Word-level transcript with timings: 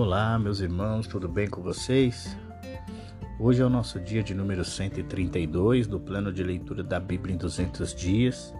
Olá, 0.00 0.38
meus 0.38 0.60
irmãos, 0.60 1.08
tudo 1.08 1.28
bem 1.28 1.48
com 1.48 1.60
vocês? 1.60 2.38
Hoje 3.36 3.62
é 3.62 3.64
o 3.64 3.68
nosso 3.68 3.98
dia 3.98 4.22
de 4.22 4.32
número 4.32 4.64
132 4.64 5.88
do 5.88 5.98
plano 5.98 6.32
de 6.32 6.44
leitura 6.44 6.84
da 6.84 7.00
Bíblia 7.00 7.34
em 7.34 7.36
200 7.36 7.96
dias. 7.96 8.54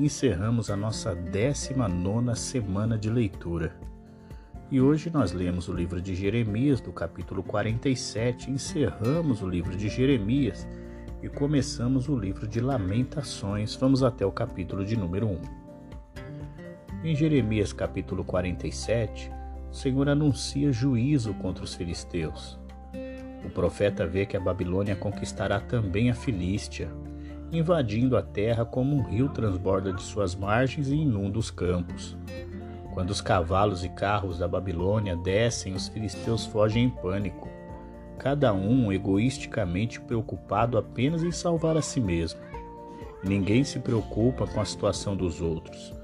Encerramos 0.00 0.68
a 0.68 0.74
nossa 0.74 1.14
19 1.14 2.34
semana 2.34 2.98
de 2.98 3.08
leitura. 3.08 3.72
E 4.68 4.80
hoje 4.80 5.12
nós 5.14 5.30
lemos 5.30 5.68
o 5.68 5.72
livro 5.72 6.02
de 6.02 6.12
Jeremias, 6.12 6.80
do 6.80 6.92
capítulo 6.92 7.44
47, 7.44 8.50
encerramos 8.50 9.42
o 9.42 9.48
livro 9.48 9.76
de 9.76 9.88
Jeremias 9.88 10.66
e 11.22 11.28
começamos 11.28 12.08
o 12.08 12.18
livro 12.18 12.48
de 12.48 12.58
Lamentações. 12.60 13.76
Vamos 13.76 14.02
até 14.02 14.26
o 14.26 14.32
capítulo 14.32 14.84
de 14.84 14.96
número 14.96 15.28
1. 15.28 15.40
Em 17.04 17.14
Jeremias, 17.14 17.72
capítulo 17.72 18.24
47, 18.24 19.38
o 19.70 19.74
Senhor 19.74 20.08
anuncia 20.08 20.72
juízo 20.72 21.32
contra 21.34 21.62
os 21.62 21.74
filisteus. 21.74 22.58
O 23.44 23.50
profeta 23.50 24.06
vê 24.06 24.26
que 24.26 24.36
a 24.36 24.40
Babilônia 24.40 24.96
conquistará 24.96 25.60
também 25.60 26.10
a 26.10 26.14
Filístia, 26.14 26.90
invadindo 27.52 28.16
a 28.16 28.22
terra 28.22 28.64
como 28.64 28.96
um 28.96 29.02
rio 29.02 29.28
transborda 29.28 29.92
de 29.92 30.02
suas 30.02 30.34
margens 30.34 30.88
e 30.88 30.96
inunda 30.96 31.38
os 31.38 31.50
campos. 31.50 32.16
Quando 32.92 33.10
os 33.10 33.20
cavalos 33.20 33.84
e 33.84 33.88
carros 33.88 34.38
da 34.38 34.48
Babilônia 34.48 35.16
descem, 35.16 35.74
os 35.74 35.88
filisteus 35.88 36.44
fogem 36.44 36.84
em 36.84 36.90
pânico, 36.90 37.48
cada 38.18 38.52
um 38.52 38.92
egoisticamente 38.92 40.00
preocupado 40.00 40.76
apenas 40.76 41.22
em 41.22 41.30
salvar 41.30 41.76
a 41.76 41.82
si 41.82 42.00
mesmo. 42.00 42.40
Ninguém 43.22 43.64
se 43.64 43.78
preocupa 43.78 44.46
com 44.46 44.60
a 44.60 44.64
situação 44.64 45.16
dos 45.16 45.40
outros. 45.40 45.99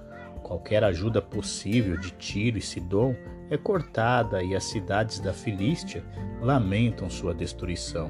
Qualquer 0.46 0.84
ajuda 0.84 1.20
possível 1.20 1.96
de 1.96 2.12
Tiro 2.12 2.56
e 2.56 2.60
Sidom 2.60 3.16
é 3.50 3.56
cortada 3.56 4.44
e 4.44 4.54
as 4.54 4.62
cidades 4.62 5.18
da 5.18 5.32
Filístia 5.32 6.04
lamentam 6.40 7.10
sua 7.10 7.34
destruição. 7.34 8.08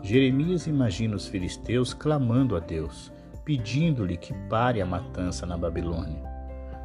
Jeremias 0.00 0.68
imagina 0.68 1.16
os 1.16 1.26
filisteus 1.26 1.92
clamando 1.92 2.54
a 2.54 2.60
Deus, 2.60 3.12
pedindo-lhe 3.44 4.16
que 4.16 4.32
pare 4.48 4.80
a 4.80 4.86
matança 4.86 5.44
na 5.44 5.58
Babilônia. 5.58 6.22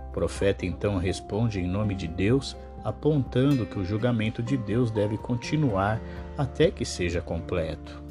O 0.07 0.13
profeta 0.13 0.65
então 0.65 0.97
responde 0.97 1.59
em 1.59 1.67
nome 1.67 1.93
de 1.93 2.07
Deus, 2.07 2.57
apontando 2.83 3.67
que 3.67 3.77
o 3.77 3.85
julgamento 3.85 4.41
de 4.41 4.57
Deus 4.57 4.89
deve 4.89 5.15
continuar 5.19 6.01
até 6.35 6.71
que 6.71 6.85
seja 6.85 7.21
completo. 7.21 8.01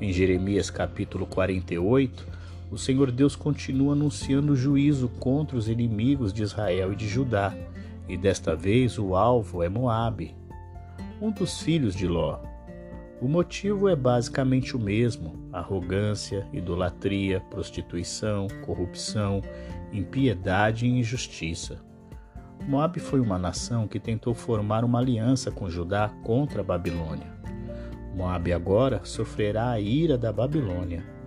Em 0.00 0.10
Jeremias 0.10 0.70
capítulo 0.70 1.26
48, 1.26 2.37
o 2.70 2.76
Senhor 2.76 3.10
Deus 3.10 3.34
continua 3.34 3.94
anunciando 3.94 4.54
juízo 4.54 5.08
contra 5.08 5.56
os 5.56 5.68
inimigos 5.68 6.32
de 6.32 6.42
Israel 6.42 6.92
e 6.92 6.96
de 6.96 7.08
Judá, 7.08 7.54
e 8.06 8.16
desta 8.16 8.54
vez 8.54 8.98
o 8.98 9.14
alvo 9.14 9.62
é 9.62 9.68
Moabe, 9.68 10.34
um 11.20 11.30
dos 11.30 11.60
filhos 11.60 11.94
de 11.94 12.06
Ló. 12.06 12.40
O 13.20 13.26
motivo 13.26 13.88
é 13.88 13.96
basicamente 13.96 14.76
o 14.76 14.78
mesmo: 14.78 15.48
arrogância, 15.52 16.46
idolatria, 16.52 17.40
prostituição, 17.40 18.46
corrupção, 18.64 19.42
impiedade 19.92 20.86
e 20.86 20.90
injustiça. 20.90 21.78
Moabe 22.66 23.00
foi 23.00 23.18
uma 23.18 23.38
nação 23.38 23.88
que 23.88 23.98
tentou 23.98 24.34
formar 24.34 24.84
uma 24.84 24.98
aliança 24.98 25.50
com 25.50 25.70
Judá 25.70 26.10
contra 26.22 26.60
a 26.60 26.64
Babilônia. 26.64 27.38
Moabe 28.14 28.52
agora 28.52 29.00
sofrerá 29.04 29.70
a 29.70 29.80
ira 29.80 30.18
da 30.18 30.32
Babilônia 30.32 31.17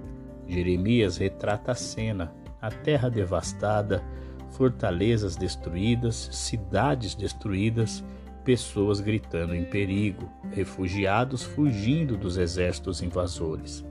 Jeremias 0.48 1.18
retrata 1.18 1.72
a 1.72 1.76
cena: 1.76 2.34
a 2.62 2.70
terra 2.70 3.10
devastada, 3.10 4.04
fortalezas 4.50 5.36
destruídas, 5.36 6.30
cidades 6.32 7.16
destruídas, 7.16 8.04
pessoas 8.44 9.00
gritando 9.00 9.56
em 9.56 9.64
perigo, 9.66 10.30
refugiados 10.52 11.44
fugindo 11.44 12.18
dos 12.18 12.38
exércitos 12.38 13.02
invasores. 13.02 13.86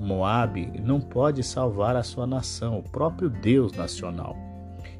Moabe 0.00 0.80
não 0.80 1.00
pode 1.00 1.42
salvar 1.42 1.94
a 1.96 2.02
sua 2.02 2.26
nação, 2.26 2.78
o 2.78 2.82
próprio 2.82 3.30
Deus 3.30 3.72
nacional. 3.72 4.36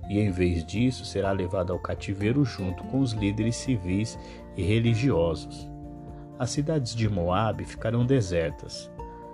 E 0.09 0.19
em 0.19 0.31
vez 0.31 0.65
disso, 0.65 1.05
será 1.05 1.33
levado 1.33 1.73
ao 1.73 1.79
cativeiro 1.79 2.45
junto 2.45 2.85
com 2.85 3.01
os 3.01 3.13
líderes 3.13 3.57
civis 3.57 4.19
e 4.57 4.63
religiosos. 4.63 5.69
As 6.39 6.51
cidades 6.51 6.95
de 6.95 7.09
Moabe 7.09 7.65
ficarão 7.65 8.05
desertas. 8.05 8.91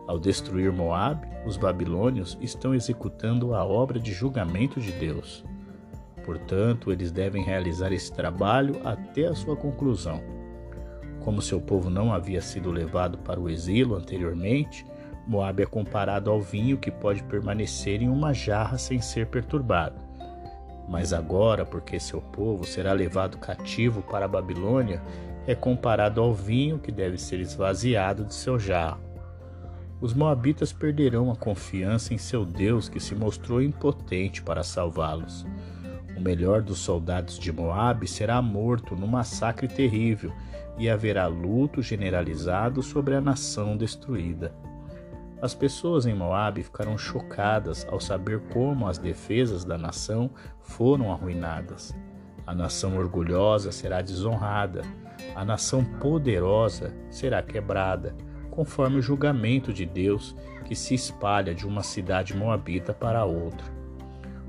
Ao 0.09 0.19
destruir 0.19 0.73
Moabe, 0.73 1.29
os 1.45 1.59
babilônios 1.59 2.39
estão 2.41 2.75
executando 2.75 3.55
a 3.55 3.63
obra 3.63 4.01
de 4.01 4.11
julgamento 4.11 4.81
de 4.81 4.91
Deus. 4.91 5.45
Portanto, 6.25 6.91
eles 6.91 7.13
devem 7.13 7.45
realizar 7.45 7.93
esse 7.93 8.11
trabalho 8.11 8.81
até 8.87 9.27
a 9.27 9.35
sua 9.35 9.55
conclusão. 9.55 10.23
Como 11.21 11.43
seu 11.43 11.61
povo 11.61 11.91
não 11.91 12.11
havia 12.11 12.41
sido 12.41 12.71
levado 12.71 13.19
para 13.19 13.39
o 13.39 13.51
exílio 13.51 13.97
anteriormente, 13.97 14.87
Moabe 15.27 15.65
é 15.65 15.67
comparado 15.67 16.31
ao 16.31 16.41
vinho 16.41 16.79
que 16.79 16.91
pode 16.91 17.23
permanecer 17.25 18.01
em 18.01 18.09
uma 18.09 18.33
jarra 18.33 18.79
sem 18.79 19.03
ser 19.03 19.27
perturbado. 19.27 20.01
Mas 20.89 21.13
agora, 21.13 21.67
porque 21.67 22.01
seu 22.01 22.23
povo 22.23 22.65
será 22.65 22.95
levado 22.95 23.37
cativo 23.37 24.01
para 24.01 24.25
a 24.25 24.29
Babilônia, 24.29 25.03
é 25.47 25.55
comparado 25.55 26.23
ao 26.23 26.33
vinho 26.33 26.79
que 26.79 26.91
deve 26.91 27.19
ser 27.19 27.41
esvaziado 27.41 28.25
de 28.25 28.33
seu 28.33 28.59
jarro. 28.59 29.08
Os 30.01 30.15
Moabitas 30.15 30.73
perderão 30.73 31.29
a 31.31 31.35
confiança 31.35 32.15
em 32.15 32.19
seu 32.19 32.45
Deus 32.45 32.89
que 32.89 33.01
se 33.01 33.17
mostrou 33.17 33.61
impotente 33.61 34.41
para 34.41 34.63
salvá-los. 34.63 35.45
O 36.17 36.21
melhor 36.21 36.63
dos 36.63 36.79
soldados 36.79 37.37
de 37.37 37.51
Moabe 37.53 38.07
será 38.07 38.41
morto 38.41 38.95
num 38.95 39.09
massacre 39.09 39.67
terrível 39.67 40.33
e 40.79 40.89
haverá 40.89 41.27
luto 41.27 41.83
generalizado 41.83 42.81
sobre 42.81 43.17
a 43.17 43.21
nação 43.21 43.77
destruída. 43.77 44.55
As 45.43 45.53
pessoas 45.53 46.07
em 46.07 46.15
Moabe 46.15 46.63
ficarão 46.63 46.97
chocadas 46.97 47.85
ao 47.91 48.01
saber 48.01 48.41
como 48.53 48.87
as 48.87 48.99
defesas 48.99 49.65
da 49.65 49.77
nação 49.77 50.31
foram 50.61 51.13
arruinadas. 51.13 51.93
A 52.47 52.55
nação 52.55 52.97
orgulhosa 52.97 53.73
será 53.73 54.01
desonrada, 54.01 54.83
a 55.35 55.45
nação 55.45 55.85
poderosa 55.85 56.95
será 57.11 57.43
quebrada 57.43 58.15
conforme 58.59 58.99
o 58.99 59.03
julgamento 59.03 59.73
de 59.73 59.87
Deus 59.87 60.35
que 60.65 60.75
se 60.75 60.93
espalha 60.93 61.55
de 61.55 61.65
uma 61.65 61.81
cidade 61.85 62.37
moabita 62.37 62.93
para 62.93 63.25
outra. 63.25 63.65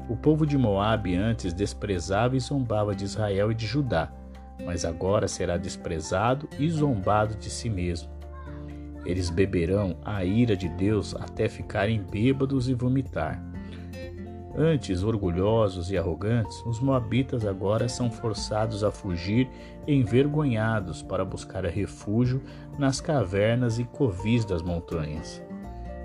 O 0.09 0.17
povo 0.17 0.47
de 0.47 0.57
Moabe 0.57 1.15
antes 1.15 1.53
desprezava 1.53 2.35
e 2.35 2.39
zombava 2.39 2.95
de 2.95 3.05
Israel 3.05 3.51
e 3.51 3.53
de 3.53 3.67
Judá, 3.67 4.11
mas 4.65 4.83
agora 4.83 5.27
será 5.27 5.57
desprezado 5.57 6.49
e 6.57 6.67
zombado 6.71 7.35
de 7.35 7.51
si 7.51 7.69
mesmo. 7.69 8.09
Eles 9.05 9.29
beberão 9.29 9.95
a 10.03 10.25
ira 10.25 10.57
de 10.57 10.69
Deus 10.69 11.13
até 11.13 11.47
ficarem 11.47 12.01
bêbados 12.01 12.67
e 12.67 12.73
vomitar. 12.73 13.39
Antes 14.57 15.03
orgulhosos 15.03 15.91
e 15.91 15.97
arrogantes, 15.97 16.63
os 16.65 16.79
moabitas 16.79 17.45
agora 17.45 17.87
são 17.87 18.09
forçados 18.09 18.83
a 18.83 18.91
fugir 18.91 19.47
envergonhados 19.87 21.03
para 21.03 21.23
buscar 21.23 21.65
refúgio 21.65 22.41
nas 22.77 22.99
cavernas 22.99 23.77
e 23.77 23.83
covis 23.83 24.43
das 24.45 24.61
montanhas. 24.61 25.41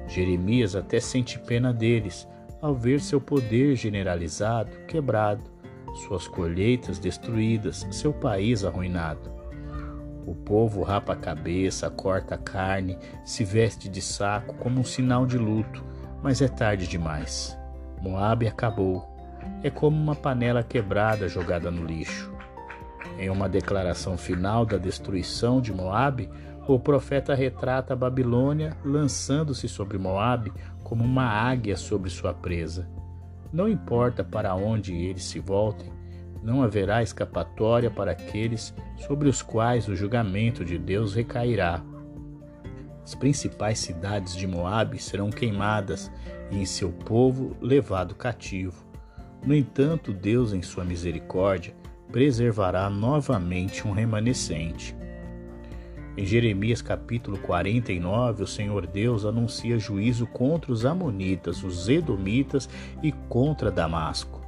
Jeremias 0.06 0.76
até 0.76 1.00
sente 1.00 1.38
pena 1.38 1.72
deles 1.72 2.28
ao 2.60 2.74
ver 2.74 3.00
seu 3.00 3.20
poder 3.20 3.76
generalizado 3.76 4.70
quebrado, 4.86 5.42
suas 6.06 6.28
colheitas 6.28 6.98
destruídas, 6.98 7.86
seu 7.90 8.12
país 8.12 8.64
arruinado. 8.64 9.32
O 10.26 10.34
povo 10.34 10.82
rapa 10.82 11.12
a 11.12 11.16
cabeça, 11.16 11.90
corta 11.90 12.34
a 12.34 12.38
carne, 12.38 12.98
se 13.24 13.44
veste 13.44 13.88
de 13.88 14.00
saco 14.00 14.54
como 14.56 14.80
um 14.80 14.84
sinal 14.84 15.26
de 15.26 15.38
luto, 15.38 15.84
mas 16.22 16.40
é 16.40 16.48
tarde 16.48 16.86
demais. 16.86 17.56
Moabe 18.04 18.46
acabou. 18.46 19.08
É 19.62 19.70
como 19.70 19.96
uma 19.96 20.14
panela 20.14 20.62
quebrada 20.62 21.26
jogada 21.26 21.70
no 21.70 21.86
lixo. 21.86 22.30
Em 23.18 23.30
uma 23.30 23.48
declaração 23.48 24.18
final 24.18 24.66
da 24.66 24.76
destruição 24.76 25.58
de 25.58 25.72
Moabe, 25.72 26.28
o 26.68 26.78
profeta 26.78 27.34
retrata 27.34 27.94
a 27.94 27.96
Babilônia 27.96 28.76
lançando-se 28.84 29.68
sobre 29.68 29.96
Moabe 29.96 30.52
como 30.82 31.02
uma 31.02 31.24
águia 31.24 31.78
sobre 31.78 32.10
sua 32.10 32.34
presa. 32.34 32.86
Não 33.50 33.68
importa 33.68 34.22
para 34.22 34.54
onde 34.54 34.94
eles 34.94 35.24
se 35.24 35.40
voltem, 35.40 35.90
não 36.42 36.62
haverá 36.62 37.02
escapatória 37.02 37.90
para 37.90 38.12
aqueles 38.12 38.74
sobre 38.96 39.30
os 39.30 39.40
quais 39.40 39.88
o 39.88 39.96
julgamento 39.96 40.62
de 40.62 40.76
Deus 40.76 41.14
recairá. 41.14 41.82
As 43.04 43.14
principais 43.14 43.78
cidades 43.78 44.34
de 44.34 44.46
Moabe 44.46 44.98
serão 44.98 45.30
queimadas 45.30 46.10
e 46.50 46.56
em 46.56 46.64
seu 46.64 46.90
povo 46.90 47.54
levado 47.60 48.14
cativo. 48.14 48.82
No 49.44 49.54
entanto, 49.54 50.10
Deus, 50.10 50.54
em 50.54 50.62
sua 50.62 50.84
misericórdia, 50.84 51.74
preservará 52.10 52.88
novamente 52.88 53.86
um 53.86 53.92
remanescente. 53.92 54.96
Em 56.16 56.24
Jeremias 56.24 56.80
capítulo 56.80 57.38
49, 57.38 58.44
o 58.44 58.46
Senhor 58.46 58.86
Deus 58.86 59.26
anuncia 59.26 59.78
juízo 59.78 60.26
contra 60.26 60.72
os 60.72 60.86
Amonitas, 60.86 61.62
os 61.62 61.88
Edomitas 61.88 62.68
e 63.02 63.12
contra 63.28 63.70
Damasco. 63.70 64.40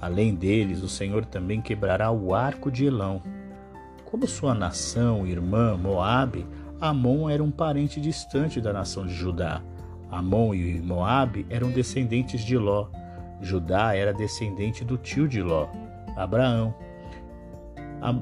Além 0.00 0.34
deles, 0.34 0.82
o 0.82 0.88
Senhor 0.88 1.26
também 1.26 1.60
quebrará 1.60 2.10
o 2.10 2.34
arco 2.34 2.70
de 2.70 2.86
Elão. 2.86 3.20
Como 4.04 4.26
sua 4.28 4.54
nação, 4.54 5.26
irmã, 5.26 5.76
Moabe, 5.76 6.46
Amon 6.80 7.30
era 7.30 7.42
um 7.42 7.50
parente 7.50 8.00
distante 8.00 8.60
da 8.60 8.72
nação 8.72 9.06
de 9.06 9.14
Judá. 9.14 9.62
Amon 10.10 10.54
e 10.54 10.78
Moabe 10.80 11.46
eram 11.48 11.70
descendentes 11.70 12.44
de 12.44 12.56
Ló. 12.56 12.88
Judá 13.40 13.94
era 13.94 14.12
descendente 14.12 14.84
do 14.84 14.98
tio 14.98 15.26
de 15.26 15.42
Ló, 15.42 15.68
Abraão. 16.16 16.74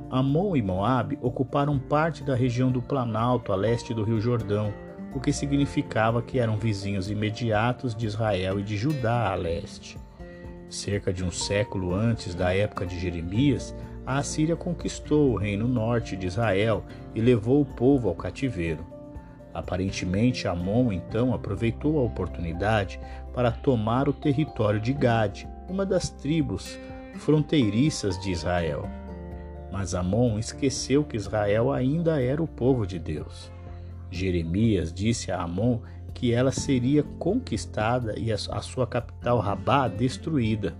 Amon 0.09 0.57
e 0.57 0.63
Moabe 0.63 1.19
ocuparam 1.21 1.79
parte 1.79 2.23
da 2.23 2.35
região 2.35 2.71
do 2.71 2.81
Planalto 2.81 3.53
a 3.53 3.57
leste 3.57 3.93
do 3.93 4.05
Rio 4.05 4.21
Jordão, 4.21 4.73
o 5.13 5.21
que 5.21 5.33
significava 5.33 6.23
que 6.23 6.39
eram 6.39 6.57
vizinhos 6.57 7.11
imediatos 7.11 7.95
de 7.95 8.07
Israel 8.07 8.61
e 8.61 8.63
de 8.63 8.77
Judá 8.77 9.33
a 9.33 9.35
leste. 9.35 9.99
Cerca 10.71 11.13
de 11.13 11.25
um 11.25 11.31
século 11.31 11.93
antes 11.93 12.35
da 12.35 12.55
época 12.55 12.87
de 12.87 12.99
Jeremias, 12.99 13.75
a 14.07 14.19
Assíria 14.19 14.57
conquistou 14.57 15.33
o 15.33 15.37
reino 15.37 15.67
norte 15.67 16.17
de 16.17 16.27
Israel 16.27 16.85
e 17.15 17.21
levou 17.21 17.63
o 17.63 17.65
povo 17.65 18.09
ao 18.09 18.15
cativeiro. 18.15 18.85
Aparentemente, 19.53 20.49
Amon 20.49 20.93
então 20.93 21.33
aproveitou 21.33 21.99
a 21.99 22.03
oportunidade 22.03 22.99
para 23.33 23.53
tomar 23.53 24.09
o 24.09 24.13
território 24.13 24.81
de 24.81 24.93
Gade, 24.93 25.49
uma 25.69 25.87
das 25.87 26.11
tribos 26.11 26.79
fronteiriças 27.21 28.21
de 28.21 28.33
Israel. 28.33 28.89
Mas 29.71 29.95
Amon 29.95 30.39
esqueceu 30.39 31.05
que 31.05 31.17
Israel 31.17 31.73
ainda 31.73 32.21
era 32.21 32.43
o 32.43 32.49
povo 32.49 32.87
de 32.87 32.99
Deus. 32.99 33.51
Jeremias 34.11 34.93
disse 34.93 35.31
a 35.31 35.41
Amon 35.41 35.79
que 36.13 36.33
ela 36.33 36.53
seria 36.53 37.03
conquistada 37.19 38.19
e 38.19 38.33
a 38.33 38.39
sua 38.39 38.87
capital 38.87 39.39
Rabá 39.41 39.89
destruída. 39.89 40.77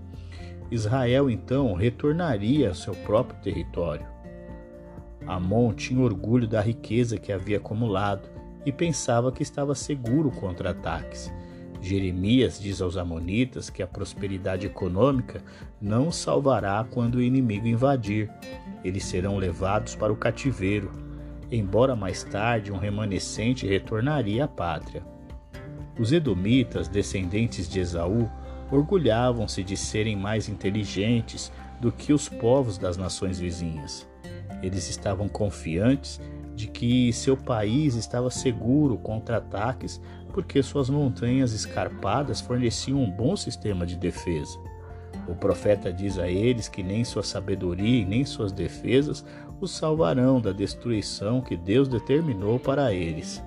Israel 0.71 1.29
então 1.29 1.73
retornaria 1.73 2.69
ao 2.69 2.75
seu 2.75 2.95
próprio 2.95 3.39
território. 3.41 4.05
Amon 5.27 5.73
tinha 5.73 6.01
orgulho 6.01 6.47
da 6.47 6.61
riqueza 6.61 7.17
que 7.17 7.31
havia 7.31 7.57
acumulado 7.57 8.29
e 8.65 8.71
pensava 8.71 9.31
que 9.31 9.43
estava 9.43 9.75
seguro 9.75 10.31
contra 10.31 10.71
ataques. 10.71 11.31
Jeremias 11.81 12.59
diz 12.59 12.81
aos 12.81 12.97
Amonitas 12.97 13.69
que 13.69 13.83
a 13.83 13.87
prosperidade 13.87 14.65
econômica 14.65 15.41
não 15.79 16.11
salvará 16.11 16.83
quando 16.89 17.15
o 17.15 17.21
inimigo 17.21 17.67
invadir. 17.67 18.29
Eles 18.83 19.05
serão 19.05 19.37
levados 19.37 19.95
para 19.95 20.11
o 20.11 20.15
cativeiro, 20.17 20.91
embora 21.51 21.95
mais 21.95 22.23
tarde 22.23 22.71
um 22.71 22.77
remanescente 22.77 23.67
retornaria 23.67 24.45
à 24.45 24.47
pátria. 24.47 25.03
Os 25.99 26.11
Edomitas, 26.11 26.87
descendentes 26.87 27.69
de 27.69 27.79
Esaú, 27.79 28.29
orgulhavam-se 28.71 29.63
de 29.63 29.77
serem 29.77 30.15
mais 30.15 30.49
inteligentes 30.49 31.51
do 31.79 31.91
que 31.91 32.13
os 32.13 32.27
povos 32.27 32.77
das 32.77 32.97
nações 32.97 33.39
vizinhas. 33.39 34.07
Eles 34.61 34.89
estavam 34.89 35.27
confiantes 35.27 36.19
de 36.55 36.67
que 36.67 37.11
seu 37.11 37.35
país 37.35 37.95
estava 37.95 38.29
seguro 38.29 38.97
contra 38.97 39.37
ataques 39.37 40.01
porque 40.31 40.61
suas 40.63 40.89
montanhas 40.89 41.53
escarpadas 41.53 42.41
forneciam 42.41 43.01
um 43.01 43.09
bom 43.09 43.35
sistema 43.35 43.85
de 43.85 43.95
defesa. 43.95 44.57
O 45.27 45.35
profeta 45.35 45.91
diz 45.91 46.19
a 46.19 46.27
eles 46.27 46.67
que 46.67 46.83
nem 46.83 47.03
sua 47.03 47.23
sabedoria 47.23 48.01
e 48.01 48.05
nem 48.05 48.25
suas 48.25 48.51
defesas 48.51 49.25
os 49.59 49.71
salvarão 49.71 50.41
da 50.41 50.51
destruição 50.51 51.41
que 51.41 51.55
Deus 51.55 51.87
determinou 51.87 52.59
para 52.59 52.93
eles. 52.93 53.41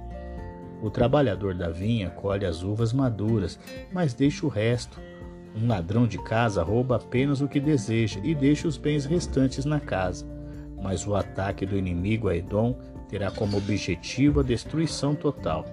O 0.81 0.91
trabalhador 0.91 1.55
da 1.55 1.69
vinha 1.71 2.11
colhe 2.11 2.47
as 2.47 2.63
uvas 2.63 2.93
maduras, 2.93 3.59
mas 3.93 4.15
deixa 4.15 4.47
o 4.47 4.49
resto. 4.49 5.01
Um 5.57 5.67
ladrão 5.67 6.07
de 6.07 6.19
casa 6.19 6.63
rouba 6.63 6.97
apenas 6.97 7.41
o 7.41 7.49
que 7.49 7.59
deseja 7.59 8.21
e 8.23 8.35
deixa 8.35 8.69
os 8.69 8.77
bens 8.77 9.05
restantes 9.05 9.65
na 9.65 9.81
casa. 9.81 10.25
Mas 10.81 11.07
o 11.07 11.17
ataque 11.17 11.67
do 11.67 11.77
inimigo 11.77 12.29
a 12.29 12.37
Edom 12.37 12.79
terá 13.09 13.31
como 13.31 13.57
objetivo 13.57 14.41
a 14.41 14.43
destruição 14.45 15.15
total. 15.15 15.65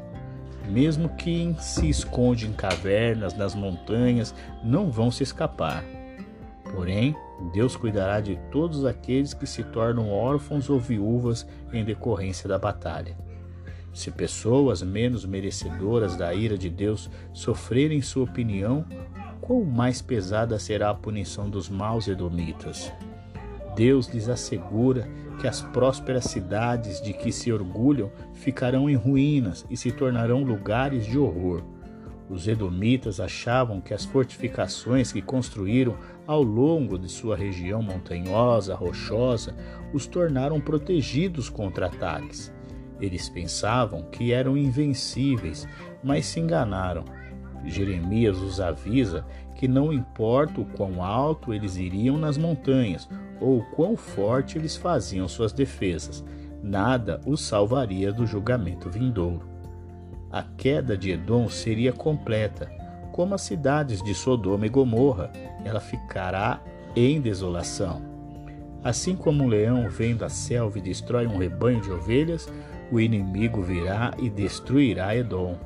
Mesmo 0.68 1.10
quem 1.10 1.56
se 1.60 1.88
esconde 1.88 2.48
em 2.48 2.54
cavernas, 2.54 3.36
nas 3.36 3.54
montanhas, 3.54 4.34
não 4.63 4.90
vão 4.90 5.12
se 5.12 5.22
escapar. 5.22 5.84
Porém, 6.74 7.16
Deus 7.54 7.75
cuidará 7.75 8.19
de 8.19 8.40
todos 8.52 8.86
aqueles 8.86 9.34
que 9.34 9.46
se 9.46 9.63
tornam 9.63 10.10
órfãos 10.10 10.68
ou 10.69 10.80
viúvas 10.80 11.48
em 11.72 11.86
decorrência 11.86 12.50
da 12.50 12.57
batalha. 12.57 13.16
Se 13.95 14.12
pessoas 14.12 14.83
menos 14.83 15.25
merecedoras 15.25 16.18
da 16.18 16.33
ira 16.33 16.57
de 16.57 16.69
Deus 16.69 17.09
sofrerem 17.31 18.01
sua 18.01 18.25
opinião, 18.25 18.86
quão 19.39 19.63
mais 19.63 20.01
pesada 20.01 20.59
será 20.59 20.89
a 20.89 20.94
punição 20.94 21.50
dos 21.50 21.69
maus 21.69 22.09
edomitas? 22.09 22.92
Deus 23.74 24.09
lhes 24.09 24.27
assegura 24.27 25.07
que 25.39 25.47
as 25.47 25.62
prósperas 25.62 26.25
cidades 26.25 27.01
de 27.01 27.13
que 27.13 27.31
se 27.31 27.53
orgulham 27.53 28.12
ficarão 28.33 28.89
em 28.89 28.95
ruínas 28.95 29.65
e 29.69 29.77
se 29.77 29.94
tornarão 29.94 30.44
lugares 30.44 31.06
de 31.06 31.18
horror. 31.18 31.63
Os 32.30 32.50
edomitas 32.50 33.21
achavam 33.21 33.80
que 33.80 33.94
as 33.94 34.03
fortificações 34.03 35.13
que 35.13 35.21
construíram 35.21 35.95
ao 36.27 36.44
longo 36.44 37.00
de 37.00 37.07
sua 37.07 37.38
região 37.38 37.81
montanhosa, 37.81 38.75
rochosa, 38.75 39.56
os 39.94 40.06
tornaram 40.06 40.59
protegidos 40.59 41.47
contra 41.47 41.86
ataques. 41.86 42.53
Eles 43.00 43.30
pensavam 43.30 44.03
que 44.03 44.31
eram 44.31 44.57
invencíveis, 44.57 45.68
mas 46.03 46.25
se 46.25 46.39
enganaram. 46.39 47.03
Jeremias 47.65 48.38
os 48.38 48.59
avisa 48.59 49.25
que 49.56 49.68
não 49.68 49.92
importa 49.92 50.62
o 50.62 50.65
quão 50.65 51.03
alto 51.03 51.53
eles 51.53 51.77
iriam 51.77 52.18
nas 52.18 52.38
montanhas 52.38 53.09
ou 53.39 53.63
quão 53.75 53.97
forte 53.97 54.57
eles 54.57 54.75
faziam 54.75 55.27
suas 55.27 55.51
defesas, 55.51 56.24
nada 56.62 57.19
os 57.25 57.42
salvaria 57.42 58.12
do 58.12 58.25
julgamento 58.25 58.89
vindouro. 58.89 59.47
A 60.31 60.44
queda 60.44 60.97
de 60.97 61.12
Edom 61.12 61.47
seria 61.50 61.94
completa, 61.94 62.69
como 63.12 63.33
as 63.33 63.42
cidades 63.42 64.03
de 64.03 64.13
Sodoma 64.13 64.65
e 64.65 64.69
Gomorra, 64.69 65.31
ela 65.63 65.80
ficará 65.80 66.62
em 66.95 67.21
desolação. 67.21 68.01
Assim 68.83 69.15
como 69.15 69.44
um 69.44 69.47
leão 69.47 69.89
vem 69.89 70.15
da 70.15 70.30
selva 70.30 70.77
e 70.77 70.81
destrói 70.81 71.25
um 71.25 71.38
rebanho 71.38 71.81
de 71.81 71.92
ovelhas, 71.92 72.47
o 72.91 72.99
inimigo 72.99 73.61
virá 73.61 74.13
e 74.17 74.29
destruirá 74.29 75.15
Edom. 75.15 75.57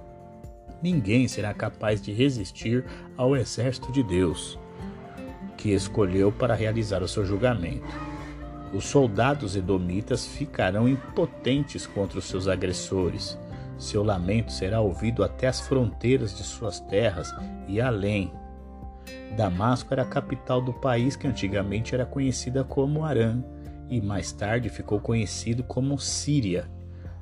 Ninguém 0.82 1.28
será 1.28 1.54
capaz 1.54 2.02
de 2.02 2.14
resistir 2.14 2.86
ao 3.18 3.36
exército 3.36 3.92
de 3.92 4.02
Deus, 4.02 4.58
que 5.58 5.72
escolheu 5.72 6.32
para 6.32 6.56
realizar 6.56 7.04
o 7.04 7.08
seu 7.08 7.26
julgamento. 7.26 7.88
Os 8.74 8.86
soldados 8.86 9.56
edomitas 9.56 10.26
ficarão 10.26 10.88
impotentes 10.88 11.86
contra 11.86 12.20
os 12.20 12.26
seus 12.26 12.48
agressores. 12.48 13.38
Seu 13.78 14.04
lamento 14.04 14.52
será 14.52 14.80
ouvido 14.80 15.24
até 15.24 15.48
as 15.48 15.60
fronteiras 15.60 16.38
de 16.38 16.44
suas 16.44 16.80
terras 16.80 17.34
e 17.68 17.82
além. 17.82 18.32
Damasco 19.36 19.94
era 19.94 20.04
a 20.04 20.06
capital 20.06 20.62
do 20.62 20.74
país 20.74 21.16
que 21.16 21.28
antigamente 21.28 21.96
era 21.96 22.06
conhecida 22.06 22.64
como 22.64 23.04
Arã 23.04 23.44
e 23.90 24.00
mais 24.00 24.32
tarde 24.32 24.70
ficou 24.70 25.00
conhecido 25.00 25.64
como 25.64 25.98
Síria. 25.98 26.70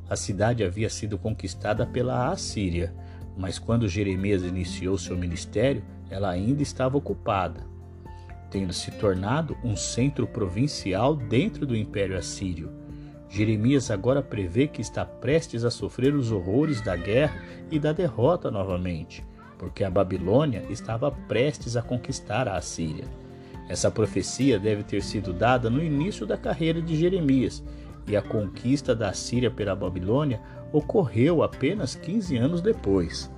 A 0.10 0.16
cidade 0.16 0.64
havia 0.64 0.90
sido 0.90 1.18
conquistada 1.18 1.86
pela 1.86 2.30
Assíria, 2.30 2.94
mas 3.38 3.60
quando 3.60 3.90
Jeremias 3.90 4.44
iniciou 4.44 4.98
seu 4.98 5.18
ministério, 5.18 5.84
ela 6.10 6.30
ainda 6.30 6.64
estava 6.64 6.98
ocupada, 6.98 7.66
tendo 8.50 8.72
se 8.72 8.90
tornado 8.92 9.58
um 9.64 9.76
centro 9.76 10.26
provincial 10.26 11.16
dentro 11.16 11.66
do 11.66 11.76
Império 11.76 12.18
Assírio. 12.18 12.72
Jeremias 13.30 13.92
agora 13.92 14.22
prevê 14.22 14.68
que 14.68 14.82
está 14.82 15.04
prestes 15.04 15.66
a 15.66 15.70
sofrer 15.70 16.16
os 16.16 16.32
horrores 16.32 16.80
da 16.80 16.96
guerra 16.96 17.44
e 17.70 17.78
da 17.78 17.92
derrota 17.92 18.50
novamente, 18.50 19.26
porque 19.58 19.84
a 19.84 19.90
Babilônia 19.90 20.64
estava 20.70 21.12
prestes 21.12 21.76
a 21.76 21.82
conquistar 21.82 22.48
a 22.48 22.56
Assíria. 22.56 23.06
Essa 23.68 23.92
profecia 23.92 24.58
deve 24.58 24.84
ter 24.84 25.04
sido 25.04 25.34
dada 25.34 25.70
no 25.70 25.84
início 25.84 26.26
da 26.26 26.38
carreira 26.38 26.82
de 26.82 26.96
Jeremias 26.96 27.62
e 28.08 28.16
a 28.16 28.22
conquista 28.22 28.96
da 28.96 29.12
Síria 29.14 29.52
pela 29.52 29.76
Babilônia 29.76 30.40
ocorreu 30.72 31.44
apenas 31.44 31.96
15 31.96 32.38
anos 32.38 32.62
depois. 32.62 33.32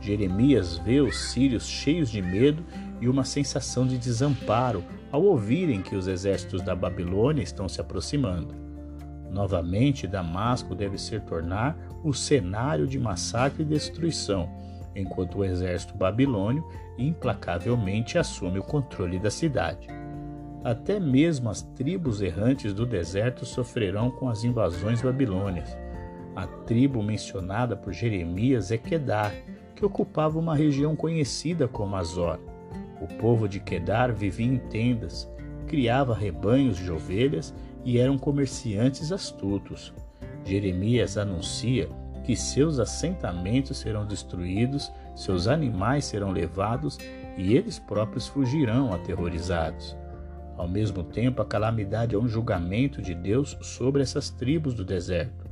Jeremias 0.00 0.78
vê 0.78 1.00
os 1.00 1.16
sírios 1.30 1.66
cheios 1.66 2.10
de 2.10 2.20
medo 2.20 2.64
e 3.00 3.08
uma 3.08 3.24
sensação 3.24 3.86
de 3.86 3.96
desamparo 3.98 4.84
ao 5.10 5.22
ouvirem 5.22 5.82
que 5.82 5.96
os 5.96 6.06
exércitos 6.06 6.62
da 6.62 6.74
Babilônia 6.74 7.42
estão 7.42 7.68
se 7.68 7.80
aproximando. 7.80 8.54
Novamente, 9.30 10.06
Damasco 10.06 10.74
deve 10.74 10.98
se 10.98 11.18
tornar 11.20 11.76
o 12.02 12.12
cenário 12.12 12.86
de 12.86 12.98
massacre 12.98 13.62
e 13.62 13.66
destruição, 13.66 14.48
enquanto 14.94 15.38
o 15.38 15.44
exército 15.44 15.96
babilônio 15.96 16.66
implacavelmente 16.96 18.18
assume 18.18 18.58
o 18.58 18.64
controle 18.64 19.18
da 19.18 19.30
cidade. 19.30 19.97
Até 20.64 20.98
mesmo 20.98 21.48
as 21.48 21.62
tribos 21.62 22.20
errantes 22.20 22.74
do 22.74 22.84
deserto 22.84 23.46
sofrerão 23.46 24.10
com 24.10 24.28
as 24.28 24.42
invasões 24.42 25.00
babilônias. 25.00 25.76
A 26.34 26.46
tribo 26.46 27.02
mencionada 27.02 27.76
por 27.76 27.92
Jeremias 27.92 28.70
é 28.70 28.78
Quedar, 28.78 29.32
que 29.74 29.84
ocupava 29.84 30.38
uma 30.38 30.56
região 30.56 30.96
conhecida 30.96 31.68
como 31.68 31.96
Azor. 31.96 32.38
O 33.00 33.06
povo 33.06 33.48
de 33.48 33.60
Quedar 33.60 34.12
vivia 34.12 34.46
em 34.46 34.58
tendas, 34.58 35.30
criava 35.68 36.14
rebanhos 36.14 36.76
de 36.76 36.90
ovelhas 36.90 37.54
e 37.84 37.98
eram 37.98 38.18
comerciantes 38.18 39.12
astutos. 39.12 39.92
Jeremias 40.44 41.16
anuncia 41.16 41.88
que 42.24 42.34
seus 42.34 42.78
assentamentos 42.78 43.78
serão 43.78 44.04
destruídos, 44.04 44.92
seus 45.14 45.46
animais 45.46 46.04
serão 46.04 46.30
levados 46.30 46.98
e 47.36 47.56
eles 47.56 47.78
próprios 47.78 48.26
fugirão 48.26 48.92
aterrorizados. 48.92 49.96
Ao 50.58 50.66
mesmo 50.66 51.04
tempo, 51.04 51.40
a 51.40 51.46
calamidade 51.46 52.16
é 52.16 52.18
um 52.18 52.28
julgamento 52.28 53.00
de 53.00 53.14
Deus 53.14 53.56
sobre 53.62 54.02
essas 54.02 54.28
tribos 54.28 54.74
do 54.74 54.84
deserto. 54.84 55.46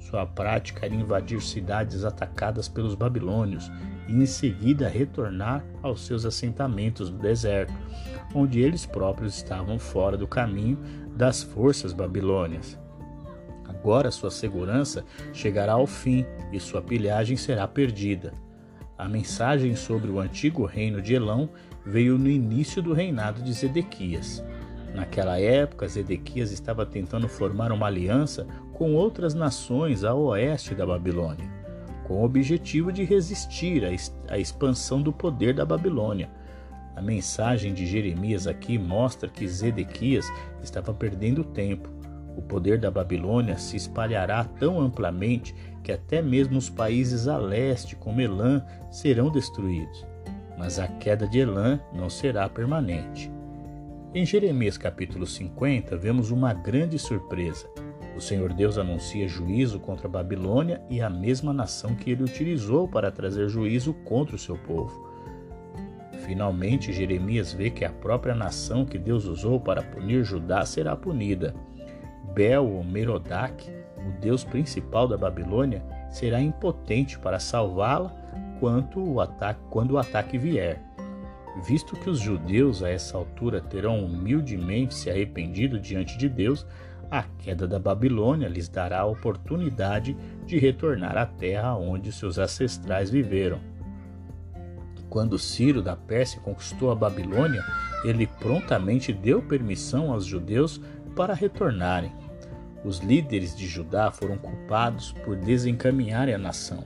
Sua 0.00 0.26
prática 0.26 0.84
era 0.84 0.94
invadir 0.94 1.40
cidades 1.40 2.04
atacadas 2.04 2.68
pelos 2.68 2.96
babilônios 2.96 3.70
e 4.08 4.12
em 4.12 4.26
seguida 4.26 4.88
retornar 4.88 5.64
aos 5.80 6.04
seus 6.04 6.24
assentamentos 6.24 7.08
do 7.08 7.18
deserto, 7.18 7.72
onde 8.34 8.60
eles 8.60 8.84
próprios 8.84 9.36
estavam 9.36 9.78
fora 9.78 10.16
do 10.16 10.26
caminho 10.26 10.78
das 11.16 11.42
forças 11.42 11.92
babilônias. 11.92 12.76
Agora 13.64 14.10
sua 14.10 14.30
segurança 14.30 15.04
chegará 15.32 15.74
ao 15.74 15.86
fim 15.86 16.26
e 16.52 16.58
sua 16.58 16.82
pilhagem 16.82 17.36
será 17.36 17.68
perdida. 17.68 18.32
A 18.96 19.08
mensagem 19.08 19.76
sobre 19.76 20.10
o 20.10 20.18
antigo 20.18 20.64
reino 20.64 21.00
de 21.00 21.14
Elão 21.14 21.48
veio 21.90 22.18
no 22.18 22.28
início 22.28 22.82
do 22.82 22.92
reinado 22.92 23.42
de 23.42 23.52
Zedequias. 23.52 24.44
Naquela 24.94 25.40
época, 25.40 25.88
Zedequias 25.88 26.50
estava 26.50 26.84
tentando 26.84 27.28
formar 27.28 27.72
uma 27.72 27.86
aliança 27.86 28.46
com 28.72 28.94
outras 28.94 29.34
nações 29.34 30.04
a 30.04 30.14
oeste 30.14 30.74
da 30.74 30.86
Babilônia, 30.86 31.48
com 32.04 32.14
o 32.20 32.24
objetivo 32.24 32.92
de 32.92 33.04
resistir 33.04 33.82
à 34.28 34.38
expansão 34.38 35.02
do 35.02 35.12
poder 35.12 35.54
da 35.54 35.64
Babilônia. 35.64 36.30
A 36.94 37.02
mensagem 37.02 37.72
de 37.72 37.86
Jeremias 37.86 38.46
aqui 38.46 38.76
mostra 38.78 39.28
que 39.28 39.46
Zedequias 39.46 40.26
estava 40.62 40.92
perdendo 40.92 41.44
tempo. 41.44 41.88
O 42.36 42.42
poder 42.42 42.78
da 42.78 42.90
Babilônia 42.90 43.56
se 43.58 43.76
espalhará 43.76 44.44
tão 44.44 44.80
amplamente 44.80 45.54
que 45.82 45.92
até 45.92 46.20
mesmo 46.20 46.58
os 46.58 46.68
países 46.68 47.28
a 47.28 47.36
leste, 47.36 47.96
como 47.96 48.20
Elã, 48.20 48.64
serão 48.90 49.30
destruídos. 49.30 50.07
Mas 50.58 50.80
a 50.80 50.88
queda 50.88 51.26
de 51.26 51.38
Elã 51.38 51.78
não 51.92 52.10
será 52.10 52.48
permanente. 52.48 53.30
Em 54.12 54.26
Jeremias 54.26 54.76
capítulo 54.76 55.24
50, 55.24 55.96
vemos 55.96 56.32
uma 56.32 56.52
grande 56.52 56.98
surpresa. 56.98 57.70
O 58.16 58.20
Senhor 58.20 58.52
Deus 58.52 58.76
anuncia 58.76 59.28
juízo 59.28 59.78
contra 59.78 60.08
a 60.08 60.10
Babilônia 60.10 60.82
e 60.90 61.00
a 61.00 61.08
mesma 61.08 61.52
nação 61.52 61.94
que 61.94 62.10
ele 62.10 62.24
utilizou 62.24 62.88
para 62.88 63.12
trazer 63.12 63.48
juízo 63.48 63.94
contra 64.04 64.34
o 64.34 64.38
seu 64.38 64.58
povo. 64.58 65.08
Finalmente, 66.24 66.92
Jeremias 66.92 67.52
vê 67.52 67.70
que 67.70 67.84
a 67.84 67.92
própria 67.92 68.34
nação 68.34 68.84
que 68.84 68.98
Deus 68.98 69.26
usou 69.26 69.60
para 69.60 69.82
punir 69.82 70.24
Judá 70.24 70.66
será 70.66 70.96
punida. 70.96 71.54
Bel 72.34 72.66
ou 72.66 72.82
Merodach, 72.82 73.70
o 73.96 74.20
deus 74.20 74.42
principal 74.42 75.06
da 75.06 75.16
Babilônia, 75.16 75.82
será 76.10 76.40
impotente 76.40 77.16
para 77.18 77.38
salvá-la 77.38 78.12
quando 78.58 79.92
o 79.92 79.98
ataque 79.98 80.38
vier. 80.38 80.82
Visto 81.64 81.96
que 81.96 82.08
os 82.08 82.20
judeus 82.20 82.82
a 82.82 82.88
essa 82.88 83.16
altura 83.16 83.60
terão 83.60 84.04
humildemente 84.04 84.94
se 84.94 85.10
arrependido 85.10 85.80
diante 85.80 86.16
de 86.16 86.28
Deus, 86.28 86.66
a 87.10 87.22
queda 87.22 87.66
da 87.66 87.78
Babilônia 87.78 88.48
lhes 88.48 88.68
dará 88.68 89.00
a 89.00 89.06
oportunidade 89.06 90.16
de 90.44 90.58
retornar 90.58 91.16
à 91.16 91.26
terra 91.26 91.74
onde 91.74 92.12
seus 92.12 92.38
ancestrais 92.38 93.10
viveram. 93.10 93.58
Quando 95.08 95.38
Ciro 95.38 95.80
da 95.80 95.96
Pérsia 95.96 96.40
conquistou 96.40 96.92
a 96.92 96.94
Babilônia, 96.94 97.64
ele 98.04 98.26
prontamente 98.26 99.12
deu 99.12 99.40
permissão 99.40 100.12
aos 100.12 100.26
judeus 100.26 100.80
para 101.16 101.32
retornarem. 101.32 102.12
Os 102.84 102.98
líderes 102.98 103.56
de 103.56 103.66
Judá 103.66 104.10
foram 104.10 104.36
culpados 104.36 105.12
por 105.24 105.34
desencaminharem 105.34 106.34
a 106.34 106.38
nação, 106.38 106.84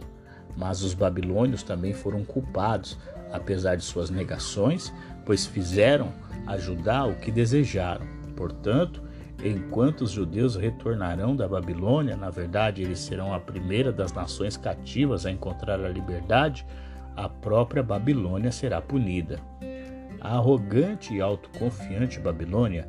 mas 0.56 0.82
os 0.82 0.94
babilônios 0.94 1.62
também 1.62 1.92
foram 1.92 2.24
culpados, 2.24 2.98
apesar 3.32 3.76
de 3.76 3.84
suas 3.84 4.10
negações, 4.10 4.92
pois 5.24 5.46
fizeram 5.46 6.12
a 6.46 6.56
Judá 6.56 7.04
o 7.04 7.14
que 7.14 7.30
desejaram. 7.30 8.06
Portanto, 8.36 9.02
Enquanto 9.44 10.02
os 10.02 10.12
judeus 10.12 10.54
retornarão 10.54 11.34
da 11.34 11.48
Babilônia, 11.48 12.16
na 12.16 12.30
verdade 12.30 12.80
eles 12.80 13.00
serão 13.00 13.34
a 13.34 13.40
primeira 13.40 13.90
das 13.90 14.12
nações 14.12 14.56
cativas 14.56 15.26
a 15.26 15.32
encontrar 15.32 15.84
a 15.84 15.88
liberdade, 15.88 16.64
a 17.16 17.28
própria 17.28 17.82
Babilônia 17.82 18.52
será 18.52 18.80
punida. 18.80 19.40
A 20.20 20.36
arrogante 20.36 21.12
e 21.12 21.20
autoconfiante 21.20 22.20
Babilônia 22.20 22.88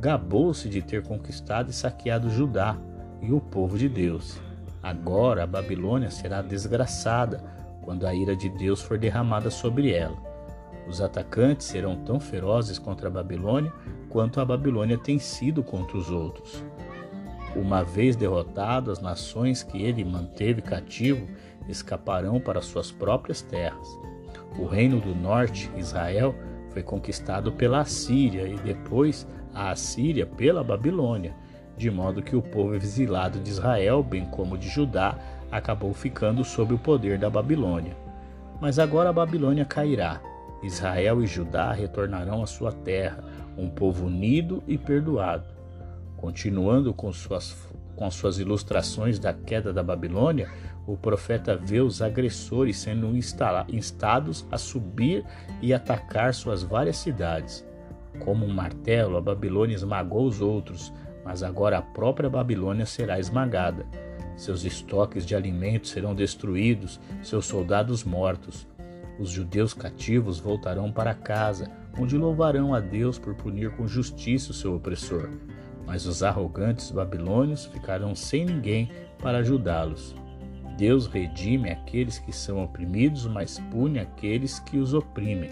gabou-se 0.00 0.68
de 0.68 0.82
ter 0.82 1.04
conquistado 1.04 1.70
e 1.70 1.72
saqueado 1.72 2.28
Judá 2.28 2.76
e 3.20 3.32
o 3.32 3.40
povo 3.40 3.78
de 3.78 3.88
Deus. 3.88 4.40
Agora 4.82 5.44
a 5.44 5.46
Babilônia 5.46 6.10
será 6.10 6.42
desgraçada 6.42 7.44
quando 7.82 8.06
a 8.06 8.14
ira 8.14 8.34
de 8.34 8.48
Deus 8.48 8.80
for 8.82 8.98
derramada 8.98 9.50
sobre 9.50 9.92
ela. 9.92 10.16
Os 10.88 11.00
atacantes 11.00 11.66
serão 11.66 11.96
tão 11.96 12.18
ferozes 12.18 12.78
contra 12.78 13.08
a 13.08 13.10
Babilônia 13.10 13.72
quanto 14.08 14.40
a 14.40 14.44
Babilônia 14.44 14.98
tem 14.98 15.18
sido 15.18 15.62
contra 15.62 15.96
os 15.96 16.10
outros. 16.10 16.64
Uma 17.54 17.82
vez 17.82 18.16
derrotado, 18.16 18.90
as 18.90 19.00
nações 19.00 19.62
que 19.62 19.82
ele 19.82 20.04
manteve 20.04 20.62
cativo 20.62 21.28
escaparão 21.68 22.40
para 22.40 22.62
suas 22.62 22.90
próprias 22.90 23.42
terras. 23.42 23.86
O 24.58 24.66
reino 24.66 25.00
do 25.00 25.14
norte, 25.14 25.70
Israel, 25.76 26.34
foi 26.70 26.82
conquistado 26.82 27.52
pela 27.52 27.80
Assíria 27.80 28.48
e 28.48 28.56
depois 28.56 29.26
a 29.54 29.70
Assíria 29.70 30.26
pela 30.26 30.64
Babilônia, 30.64 31.34
de 31.82 31.90
modo 31.90 32.22
que 32.22 32.36
o 32.36 32.40
povo 32.40 32.76
exilado 32.76 33.40
de 33.40 33.50
Israel, 33.50 34.04
bem 34.04 34.24
como 34.24 34.56
de 34.56 34.68
Judá, 34.68 35.18
acabou 35.50 35.92
ficando 35.92 36.44
sob 36.44 36.72
o 36.72 36.78
poder 36.78 37.18
da 37.18 37.28
Babilônia. 37.28 37.96
Mas 38.60 38.78
agora 38.78 39.10
a 39.10 39.12
Babilônia 39.12 39.64
cairá 39.64 40.20
Israel 40.62 41.20
e 41.24 41.26
Judá 41.26 41.72
retornarão 41.72 42.40
à 42.40 42.46
sua 42.46 42.70
terra, 42.70 43.24
um 43.58 43.68
povo 43.68 44.06
unido 44.06 44.62
e 44.68 44.78
perdoado. 44.78 45.44
Continuando 46.16 46.94
com 46.94 47.12
suas, 47.12 47.68
com 47.96 48.08
suas 48.12 48.38
ilustrações 48.38 49.18
da 49.18 49.32
queda 49.32 49.72
da 49.72 49.82
Babilônia, 49.82 50.48
o 50.86 50.96
profeta 50.96 51.56
vê 51.56 51.80
os 51.80 52.00
agressores 52.00 52.78
sendo 52.78 53.12
instados 53.16 54.46
a 54.52 54.56
subir 54.56 55.24
e 55.60 55.74
atacar 55.74 56.32
suas 56.32 56.62
várias 56.62 56.98
cidades. 56.98 57.66
Como 58.20 58.46
um 58.46 58.54
martelo, 58.54 59.16
a 59.16 59.20
Babilônia 59.20 59.74
esmagou 59.74 60.26
os 60.26 60.40
outros, 60.40 60.92
mas 61.24 61.42
agora 61.42 61.78
a 61.78 61.82
própria 61.82 62.28
Babilônia 62.28 62.86
será 62.86 63.18
esmagada. 63.18 63.86
Seus 64.36 64.64
estoques 64.64 65.24
de 65.24 65.34
alimentos 65.34 65.90
serão 65.90 66.14
destruídos, 66.14 67.00
seus 67.22 67.46
soldados 67.46 68.02
mortos. 68.04 68.66
Os 69.18 69.30
judeus 69.30 69.74
cativos 69.74 70.38
voltarão 70.38 70.90
para 70.90 71.14
casa, 71.14 71.70
onde 71.98 72.16
louvarão 72.16 72.74
a 72.74 72.80
Deus 72.80 73.18
por 73.18 73.34
punir 73.34 73.70
com 73.72 73.86
justiça 73.86 74.50
o 74.50 74.54
seu 74.54 74.74
opressor. 74.74 75.30
Mas 75.86 76.06
os 76.06 76.22
arrogantes 76.22 76.90
babilônios 76.90 77.66
ficarão 77.66 78.14
sem 78.14 78.44
ninguém 78.44 78.90
para 79.18 79.38
ajudá-los. 79.38 80.14
Deus 80.76 81.06
redime 81.06 81.70
aqueles 81.70 82.18
que 82.18 82.32
são 82.32 82.64
oprimidos, 82.64 83.26
mas 83.26 83.58
pune 83.70 83.98
aqueles 83.98 84.58
que 84.58 84.78
os 84.78 84.94
oprimem. 84.94 85.50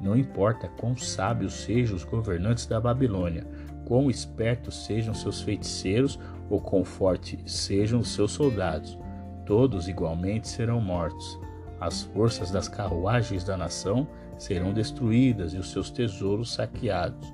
Não 0.00 0.16
importa 0.16 0.68
quão 0.68 0.96
sábios 0.96 1.54
sejam 1.54 1.96
os 1.96 2.04
governantes 2.04 2.66
da 2.66 2.80
Babilônia, 2.80 3.46
quão 3.86 4.10
espertos 4.10 4.84
sejam 4.84 5.14
seus 5.14 5.40
feiticeiros 5.40 6.18
ou 6.50 6.60
quão 6.60 6.84
fortes 6.84 7.50
sejam 7.50 8.00
os 8.00 8.08
seus 8.08 8.32
soldados, 8.32 8.98
todos 9.46 9.88
igualmente 9.88 10.48
serão 10.48 10.80
mortos. 10.80 11.38
As 11.80 12.02
forças 12.02 12.50
das 12.50 12.68
carruagens 12.68 13.44
da 13.44 13.56
nação 13.56 14.06
serão 14.36 14.72
destruídas 14.72 15.54
e 15.54 15.58
os 15.58 15.70
seus 15.70 15.90
tesouros 15.90 16.52
saqueados. 16.54 17.32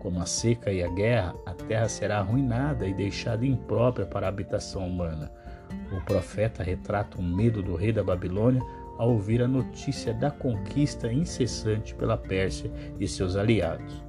Como 0.00 0.20
a 0.20 0.26
seca 0.26 0.70
e 0.70 0.82
a 0.82 0.88
guerra, 0.88 1.34
a 1.46 1.54
terra 1.54 1.88
será 1.88 2.18
arruinada 2.18 2.86
e 2.86 2.92
deixada 2.92 3.46
imprópria 3.46 4.04
para 4.04 4.26
a 4.26 4.28
habitação 4.28 4.86
humana. 4.86 5.32
O 5.90 6.04
profeta 6.04 6.62
retrata 6.62 7.18
o 7.18 7.22
medo 7.22 7.62
do 7.62 7.74
rei 7.74 7.92
da 7.92 8.04
Babilônia 8.04 8.62
ao 8.98 9.12
ouvir 9.12 9.42
a 9.42 9.48
notícia 9.48 10.12
da 10.12 10.30
conquista 10.30 11.10
incessante 11.10 11.94
pela 11.94 12.18
Pérsia 12.18 12.70
e 13.00 13.08
seus 13.08 13.36
aliados. 13.36 14.04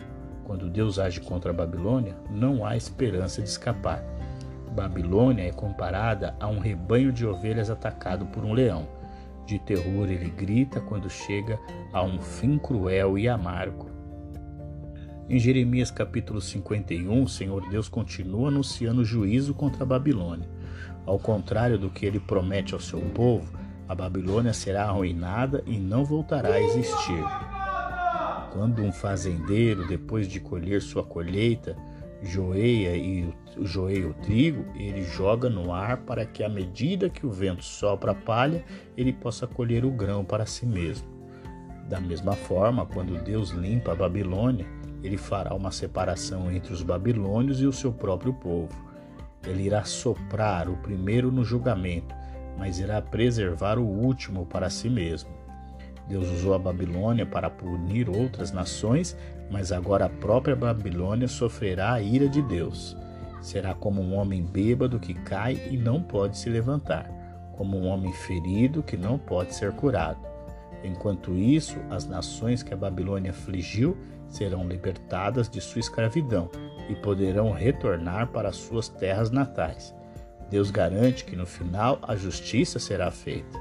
Quando 0.46 0.70
Deus 0.70 1.00
age 1.00 1.20
contra 1.20 1.50
a 1.50 1.54
Babilônia, 1.54 2.16
não 2.30 2.66
há 2.66 2.78
esperança 2.78 3.42
de 3.42 3.50
escapar. 3.50 4.04
Babilônia 4.72 5.44
é 5.44 5.52
comparada 5.52 6.36
a 6.40 6.48
um 6.48 6.60
rebanho 6.60 7.12
de 7.12 7.26
ovelhas 7.26 7.70
atacado 7.70 8.26
por 8.28 8.44
um 8.44 8.54
leão. 8.54 8.88
De 9.46 9.58
terror 9.58 10.10
ele 10.10 10.30
grita 10.30 10.80
quando 10.80 11.10
chega 11.10 11.60
a 11.92 12.04
um 12.04 12.22
fim 12.22 12.58
cruel 12.58 13.18
e 13.18 13.28
amargo. 13.28 13.90
Em 15.28 15.40
Jeremias 15.40 15.90
capítulo 15.90 16.40
51, 16.40 17.24
o 17.24 17.28
Senhor 17.28 17.68
Deus 17.68 17.90
continua 17.90 18.50
anunciando 18.50 19.04
juízo 19.04 19.54
contra 19.56 19.84
a 19.84 19.86
Babilônia. 19.88 20.48
Ao 21.06 21.18
contrário 21.18 21.80
do 21.80 21.90
que 21.90 22.06
ele 22.06 22.20
promete 22.20 22.76
ao 22.76 22.80
seu 22.80 23.02
povo, 23.02 23.58
a 23.88 23.96
Babilônia 23.96 24.54
será 24.54 24.84
arruinada 24.84 25.64
e 25.66 25.80
não 25.80 26.04
voltará 26.04 26.50
a 26.50 26.62
existir. 26.62 27.24
Quando 28.56 28.82
um 28.82 28.92
fazendeiro, 28.94 29.86
depois 29.86 30.30
de 30.30 30.40
colher 30.40 30.82
sua 30.82 31.04
colheita, 31.04 31.76
joeia 32.24 32.96
e 32.96 33.30
joeia 33.60 34.08
o 34.08 34.14
trigo, 34.14 34.66
ele 34.78 35.04
joga 35.04 35.50
no 35.50 35.74
ar 35.74 35.98
para 35.98 36.26
que, 36.26 36.42
à 36.42 36.48
medida 36.48 37.10
que 37.10 37.26
o 37.26 37.30
vento 37.30 37.66
sopra 37.66 38.14
a 38.14 38.16
palha, 38.16 38.64
ele 38.96 39.12
possa 39.12 39.46
colher 39.46 39.84
o 39.84 39.92
grão 39.92 40.24
para 40.24 40.46
si 40.46 40.66
mesmo. 40.66 41.06
Da 41.90 42.00
mesma 42.00 42.32
forma, 42.32 42.86
quando 42.86 43.22
Deus 43.22 43.50
limpa 43.50 43.92
a 43.92 43.96
Babilônia, 43.96 44.66
ele 45.04 45.18
fará 45.18 45.54
uma 45.54 45.70
separação 45.70 46.50
entre 46.50 46.72
os 46.72 46.82
babilônios 46.82 47.60
e 47.60 47.66
o 47.66 47.74
seu 47.74 47.92
próprio 47.92 48.34
povo. 48.34 48.74
Ele 49.46 49.64
irá 49.64 49.84
soprar 49.84 50.70
o 50.70 50.78
primeiro 50.78 51.30
no 51.30 51.44
julgamento, 51.44 52.16
mas 52.58 52.80
irá 52.80 53.02
preservar 53.02 53.78
o 53.78 53.86
último 53.86 54.46
para 54.46 54.70
si 54.70 54.90
mesmo. 54.90 55.35
Deus 56.08 56.30
usou 56.30 56.54
a 56.54 56.60
Babilônia 56.60 57.26
para 57.26 57.50
punir 57.50 58.10
outras 58.10 58.52
nações, 58.52 59.18
mas 59.50 59.72
agora 59.72 60.06
a 60.06 60.10
própria 60.10 60.56
Babilônia 60.56 61.28
sofrerá 61.28 61.94
a 61.94 62.02
ira 62.02 62.28
de 62.28 62.42
Deus. 62.42 62.96
Será 63.42 63.74
como 63.74 64.02
um 64.02 64.16
homem 64.16 64.44
bêbado 64.44 65.00
que 65.00 65.14
cai 65.14 65.60
e 65.70 65.78
não 65.78 66.02
pode 66.02 66.38
se 66.38 66.50
levantar, 66.50 67.10
como 67.58 67.78
um 67.78 67.88
homem 67.88 68.12
ferido 68.14 68.84
que 68.84 68.98
não 68.98 69.18
pode 69.18 69.56
ser 69.56 69.72
curado. 69.74 70.20
Enquanto 70.84 71.34
isso, 71.34 71.78
as 71.90 72.06
nações 72.06 72.62
que 72.62 72.74
a 72.74 72.78
Babilônia 72.78 73.32
afligiu 73.32 73.98
serão 74.28 74.68
libertadas 74.68 75.50
de 75.50 75.62
sua 75.62 75.80
escravidão 75.80 76.50
e 76.90 76.96
poderão 76.96 77.52
retornar 77.52 78.28
para 78.28 78.52
suas 78.52 78.88
terras 78.88 79.32
natais. 79.32 79.96
Deus 80.50 80.70
garante 80.70 81.26
que 81.26 81.36
no 81.36 81.46
final 81.46 82.00
a 82.04 82.16
justiça 82.16 82.78
será 82.78 83.10
feita. 83.10 83.60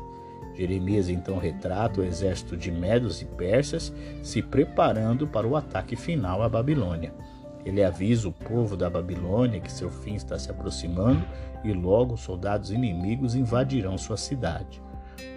Jeremias 0.56 1.08
então 1.08 1.38
retrata 1.38 2.00
o 2.00 2.04
exército 2.04 2.56
de 2.56 2.70
Medos 2.70 3.20
e 3.20 3.24
Persas 3.24 3.92
se 4.22 4.40
preparando 4.40 5.26
para 5.26 5.46
o 5.46 5.56
ataque 5.56 5.96
final 5.96 6.42
à 6.42 6.48
Babilônia. 6.48 7.12
Ele 7.64 7.82
avisa 7.82 8.28
o 8.28 8.32
povo 8.32 8.76
da 8.76 8.90
Babilônia 8.90 9.60
que 9.60 9.72
seu 9.72 9.90
fim 9.90 10.14
está 10.14 10.38
se 10.38 10.50
aproximando 10.50 11.24
e 11.64 11.72
logo 11.72 12.16
soldados 12.16 12.70
inimigos 12.70 13.34
invadirão 13.34 13.96
sua 13.96 14.16
cidade. 14.16 14.82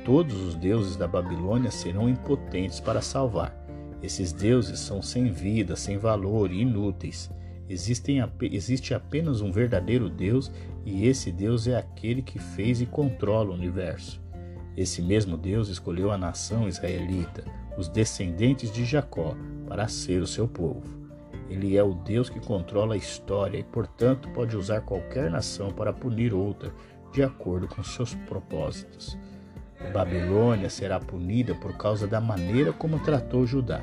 Todos 0.03 0.35
os 0.41 0.55
deuses 0.55 0.95
da 0.95 1.07
Babilônia 1.07 1.71
serão 1.71 2.09
impotentes 2.09 2.79
para 2.79 3.01
salvar. 3.01 3.55
Esses 4.01 4.31
deuses 4.31 4.79
são 4.79 5.01
sem 5.01 5.31
vida, 5.31 5.75
sem 5.75 5.97
valor 5.97 6.51
e 6.51 6.61
inúteis. 6.61 7.31
Existem, 7.69 8.23
existe 8.41 8.93
apenas 8.93 9.41
um 9.41 9.51
verdadeiro 9.51 10.09
Deus 10.09 10.51
e 10.85 11.07
esse 11.07 11.31
Deus 11.31 11.67
é 11.67 11.75
aquele 11.75 12.21
que 12.21 12.39
fez 12.39 12.79
e 12.81 12.85
controla 12.85 13.51
o 13.51 13.53
universo. 13.53 14.21
Esse 14.77 15.01
mesmo 15.01 15.35
Deus 15.35 15.69
escolheu 15.69 16.11
a 16.11 16.17
nação 16.19 16.67
israelita, 16.67 17.43
os 17.75 17.89
descendentes 17.89 18.71
de 18.71 18.85
Jacó, 18.85 19.35
para 19.67 19.87
ser 19.87 20.21
o 20.21 20.27
seu 20.27 20.47
povo. 20.47 20.83
Ele 21.49 21.75
é 21.75 21.83
o 21.83 21.95
Deus 21.95 22.29
que 22.29 22.39
controla 22.39 22.93
a 22.93 22.97
história 22.97 23.57
e, 23.57 23.63
portanto, 23.63 24.29
pode 24.29 24.55
usar 24.55 24.81
qualquer 24.81 25.31
nação 25.31 25.71
para 25.71 25.91
punir 25.91 26.31
outra, 26.31 26.71
de 27.11 27.23
acordo 27.23 27.67
com 27.67 27.83
seus 27.83 28.13
propósitos. 28.13 29.17
Babilônia 29.91 30.69
será 30.69 30.99
punida 30.99 31.55
por 31.55 31.75
causa 31.75 32.05
da 32.05 32.21
maneira 32.21 32.71
como 32.71 32.99
tratou 32.99 33.47
Judá. 33.47 33.81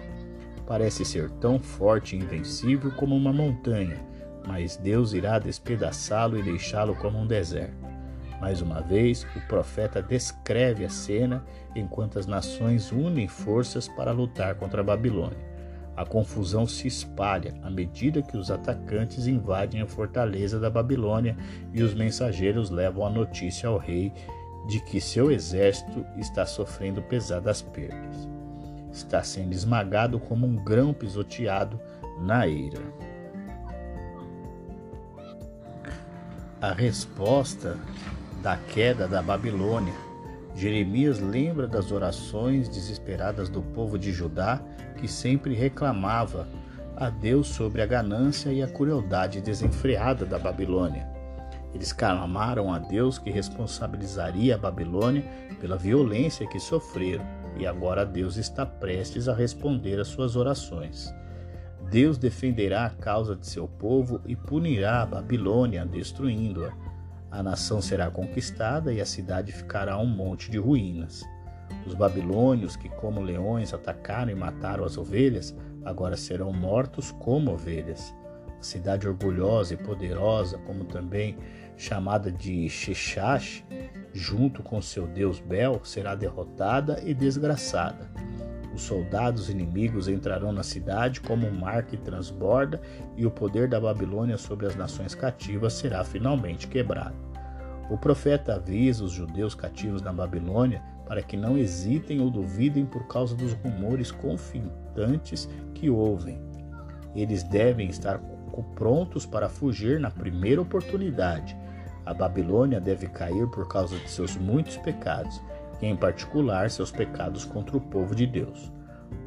Parece 0.66 1.04
ser 1.04 1.28
tão 1.30 1.58
forte 1.58 2.14
e 2.14 2.20
invencível 2.20 2.92
como 2.92 3.16
uma 3.16 3.32
montanha, 3.32 4.00
mas 4.46 4.76
Deus 4.76 5.12
irá 5.12 5.38
despedaçá-lo 5.38 6.38
e 6.38 6.42
deixá-lo 6.42 6.94
como 6.94 7.18
um 7.18 7.26
deserto. 7.26 7.83
Mais 8.40 8.60
uma 8.60 8.80
vez, 8.80 9.26
o 9.36 9.40
profeta 9.48 10.02
descreve 10.02 10.84
a 10.84 10.90
cena 10.90 11.44
enquanto 11.74 12.18
as 12.18 12.26
nações 12.26 12.92
unem 12.92 13.28
forças 13.28 13.88
para 13.88 14.12
lutar 14.12 14.54
contra 14.56 14.80
a 14.80 14.84
Babilônia. 14.84 15.54
A 15.96 16.04
confusão 16.04 16.66
se 16.66 16.88
espalha 16.88 17.54
à 17.62 17.70
medida 17.70 18.20
que 18.20 18.36
os 18.36 18.50
atacantes 18.50 19.28
invadem 19.28 19.80
a 19.80 19.86
fortaleza 19.86 20.58
da 20.58 20.68
Babilônia 20.68 21.36
e 21.72 21.82
os 21.82 21.94
mensageiros 21.94 22.68
levam 22.68 23.06
a 23.06 23.10
notícia 23.10 23.68
ao 23.68 23.78
rei 23.78 24.12
de 24.66 24.80
que 24.80 25.00
seu 25.00 25.30
exército 25.30 26.04
está 26.16 26.44
sofrendo 26.44 27.00
pesadas 27.02 27.62
perdas. 27.62 28.28
Está 28.92 29.22
sendo 29.22 29.52
esmagado 29.52 30.18
como 30.18 30.46
um 30.46 30.56
grão 30.56 30.92
pisoteado 30.92 31.80
na 32.20 32.48
eira. 32.48 32.80
A 36.60 36.72
resposta 36.72 37.76
da 38.44 38.58
queda 38.58 39.08
da 39.08 39.22
Babilônia, 39.22 39.94
Jeremias 40.54 41.18
lembra 41.18 41.66
das 41.66 41.90
orações 41.90 42.68
desesperadas 42.68 43.48
do 43.48 43.62
povo 43.62 43.98
de 43.98 44.12
Judá 44.12 44.60
que 44.98 45.08
sempre 45.08 45.54
reclamava 45.54 46.46
a 46.94 47.08
Deus 47.08 47.48
sobre 47.48 47.80
a 47.80 47.86
ganância 47.86 48.52
e 48.52 48.62
a 48.62 48.68
crueldade 48.68 49.40
desenfreada 49.40 50.26
da 50.26 50.38
Babilônia. 50.38 51.08
Eles 51.72 51.90
clamaram 51.90 52.70
a 52.70 52.78
Deus 52.78 53.18
que 53.18 53.30
responsabilizaria 53.30 54.56
a 54.56 54.58
Babilônia 54.58 55.24
pela 55.58 55.78
violência 55.78 56.46
que 56.46 56.60
sofreram, 56.60 57.24
e 57.56 57.66
agora 57.66 58.04
Deus 58.04 58.36
está 58.36 58.66
prestes 58.66 59.26
a 59.26 59.34
responder 59.34 59.98
às 59.98 60.08
suas 60.08 60.36
orações. 60.36 61.10
Deus 61.90 62.18
defenderá 62.18 62.84
a 62.84 62.90
causa 62.90 63.34
de 63.34 63.46
seu 63.46 63.66
povo 63.66 64.20
e 64.26 64.36
punirá 64.36 65.00
a 65.00 65.06
Babilônia, 65.06 65.86
destruindo-a 65.86 66.83
a 67.34 67.42
nação 67.42 67.82
será 67.82 68.08
conquistada 68.12 68.92
e 68.92 69.00
a 69.00 69.04
cidade 69.04 69.50
ficará 69.50 69.98
um 69.98 70.06
monte 70.06 70.48
de 70.52 70.56
ruínas. 70.56 71.24
Os 71.84 71.92
babilônios, 71.92 72.76
que 72.76 72.88
como 72.88 73.20
leões 73.20 73.74
atacaram 73.74 74.30
e 74.30 74.36
mataram 74.36 74.84
as 74.84 74.96
ovelhas, 74.96 75.52
agora 75.84 76.16
serão 76.16 76.52
mortos 76.52 77.10
como 77.10 77.50
ovelhas. 77.50 78.14
A 78.56 78.62
cidade 78.62 79.08
orgulhosa 79.08 79.74
e 79.74 79.76
poderosa, 79.76 80.58
como 80.58 80.84
também 80.84 81.36
chamada 81.76 82.30
de 82.30 82.68
Sheshash, 82.68 83.64
junto 84.12 84.62
com 84.62 84.80
seu 84.80 85.04
deus 85.08 85.40
Bel, 85.40 85.80
será 85.82 86.14
derrotada 86.14 87.02
e 87.04 87.12
desgraçada. 87.12 88.08
Os 88.74 88.82
soldados 88.82 89.48
inimigos 89.48 90.08
entrarão 90.08 90.52
na 90.52 90.64
cidade 90.64 91.20
como 91.20 91.46
um 91.46 91.52
mar 91.52 91.84
que 91.84 91.96
transborda, 91.96 92.80
e 93.16 93.24
o 93.24 93.30
poder 93.30 93.68
da 93.68 93.80
Babilônia 93.80 94.36
sobre 94.36 94.66
as 94.66 94.74
nações 94.74 95.14
cativas 95.14 95.74
será 95.74 96.02
finalmente 96.02 96.66
quebrado. 96.66 97.14
O 97.88 97.96
profeta 97.96 98.54
avisa 98.54 99.04
os 99.04 99.12
judeus 99.12 99.54
cativos 99.54 100.02
na 100.02 100.12
Babilônia 100.12 100.82
para 101.06 101.22
que 101.22 101.36
não 101.36 101.56
hesitem 101.56 102.20
ou 102.20 102.30
duvidem 102.30 102.84
por 102.84 103.06
causa 103.06 103.36
dos 103.36 103.52
rumores 103.52 104.10
confiantes 104.10 105.48
que 105.74 105.88
ouvem. 105.88 106.40
Eles 107.14 107.44
devem 107.44 107.88
estar 107.88 108.20
prontos 108.74 109.24
para 109.26 109.48
fugir 109.48 110.00
na 110.00 110.10
primeira 110.10 110.62
oportunidade. 110.62 111.56
A 112.04 112.12
Babilônia 112.12 112.80
deve 112.80 113.06
cair 113.06 113.46
por 113.48 113.68
causa 113.68 113.96
de 113.98 114.10
seus 114.10 114.36
muitos 114.36 114.76
pecados 114.78 115.40
e, 115.80 115.86
em 115.86 115.96
particular, 115.96 116.70
seus 116.70 116.90
pecados 116.90 117.44
contra 117.44 117.76
o 117.76 117.80
povo 117.80 118.14
de 118.14 118.26
Deus. 118.26 118.72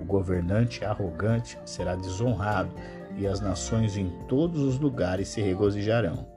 O 0.02 0.06
governante 0.06 0.84
arrogante 0.84 1.58
será 1.66 1.96
desonrado 1.96 2.72
e 3.18 3.26
as 3.26 3.40
nações 3.40 3.98
em 3.98 4.10
todos 4.28 4.62
os 4.62 4.80
lugares 4.80 5.28
se 5.30 5.42
regozijarão. 5.42 6.28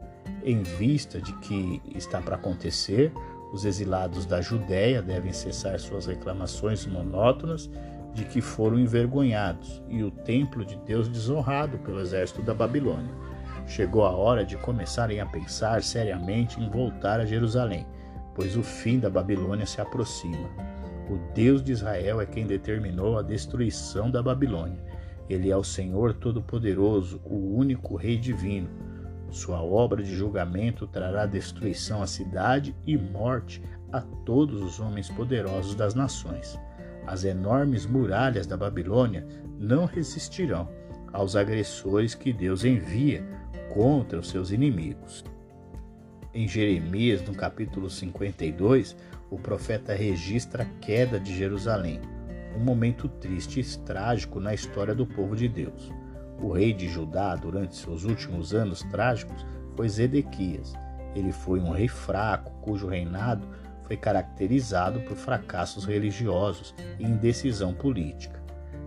Em 0.43 0.63
vista 0.63 1.21
de 1.21 1.33
que 1.39 1.83
está 1.95 2.21
para 2.21 2.37
acontecer, 2.37 3.13
os 3.53 3.65
exilados 3.65 4.25
da 4.25 4.41
Judéia 4.41 5.03
devem 5.03 5.33
cessar 5.33 5.79
suas 5.79 6.07
reclamações 6.07 6.87
monótonas 6.87 7.71
de 8.15 8.25
que 8.25 8.41
foram 8.41 8.79
envergonhados 8.79 9.83
e 9.89 10.03
o 10.03 10.11
templo 10.11 10.65
de 10.65 10.77
Deus 10.77 11.09
desonrado 11.09 11.79
pelo 11.79 12.01
exército 12.01 12.43
da 12.43 12.55
Babilônia. 12.55 13.13
Chegou 13.67 14.05
a 14.05 14.11
hora 14.11 14.45
de 14.45 14.57
começarem 14.57 15.21
a 15.21 15.27
pensar 15.27 15.83
seriamente 15.83 16.61
em 16.61 16.69
voltar 16.71 17.21
a 17.21 17.27
Jerusalém 17.27 17.87
pois 18.41 18.57
o 18.57 18.63
fim 18.63 18.99
da 18.99 19.11
Babilônia 19.11 19.67
se 19.67 19.83
aproxima. 19.83 20.49
O 21.11 21.19
Deus 21.35 21.63
de 21.63 21.73
Israel 21.73 22.23
é 22.23 22.25
quem 22.25 22.47
determinou 22.47 23.19
a 23.19 23.23
destruição 23.23 24.11
da 24.11 24.23
Babilônia. 24.23 24.83
Ele 25.29 25.51
é 25.51 25.57
o 25.59 25.63
Senhor 25.63 26.15
Todo-Poderoso, 26.15 27.21
o 27.23 27.55
único 27.55 27.97
Rei 27.97 28.17
Divino. 28.17 28.71
Sua 29.29 29.63
obra 29.63 30.03
de 30.03 30.17
julgamento 30.17 30.87
trará 30.87 31.27
destruição 31.27 32.03
à 32.03 32.07
cidade 32.07 32.75
e 32.87 32.97
morte 32.97 33.63
a 33.93 34.01
todos 34.01 34.63
os 34.63 34.81
homens 34.81 35.11
poderosos 35.11 35.75
das 35.75 35.95
nações. 35.95 36.59
As 37.07 37.25
enormes 37.25 37.85
muralhas 37.85 38.47
da 38.47 38.57
Babilônia 38.57 39.27
não 39.59 39.85
resistirão 39.85 40.67
aos 41.13 41.37
agressores 41.37 42.15
que 42.15 42.33
Deus 42.33 42.65
envia 42.65 43.23
contra 43.75 44.19
os 44.19 44.31
seus 44.31 44.51
inimigos. 44.51 45.23
Em 46.33 46.47
Jeremias, 46.47 47.21
no 47.27 47.35
capítulo 47.35 47.91
52, 47.91 48.97
o 49.29 49.37
profeta 49.37 49.95
registra 49.95 50.63
a 50.63 50.67
queda 50.81 51.19
de 51.19 51.37
Jerusalém, 51.37 52.01
um 52.57 52.61
momento 52.61 53.09
triste 53.09 53.59
e 53.59 53.79
trágico 53.81 54.39
na 54.39 54.55
história 54.55 54.95
do 54.95 55.05
povo 55.05 55.35
de 55.35 55.49
Deus. 55.49 55.91
O 56.41 56.53
rei 56.53 56.73
de 56.73 56.89
Judá, 56.89 57.35
durante 57.35 57.75
seus 57.75 58.05
últimos 58.05 58.55
anos 58.55 58.85
trágicos, 58.85 59.45
foi 59.75 59.89
Zedequias. 59.89 60.73
Ele 61.17 61.33
foi 61.33 61.59
um 61.59 61.73
rei 61.73 61.89
fraco, 61.89 62.53
cujo 62.63 62.87
reinado 62.87 63.49
foi 63.83 63.97
caracterizado 63.97 65.01
por 65.01 65.17
fracassos 65.17 65.85
religiosos 65.85 66.77
e 67.01 67.03
indecisão 67.03 67.75
política. 67.75 68.41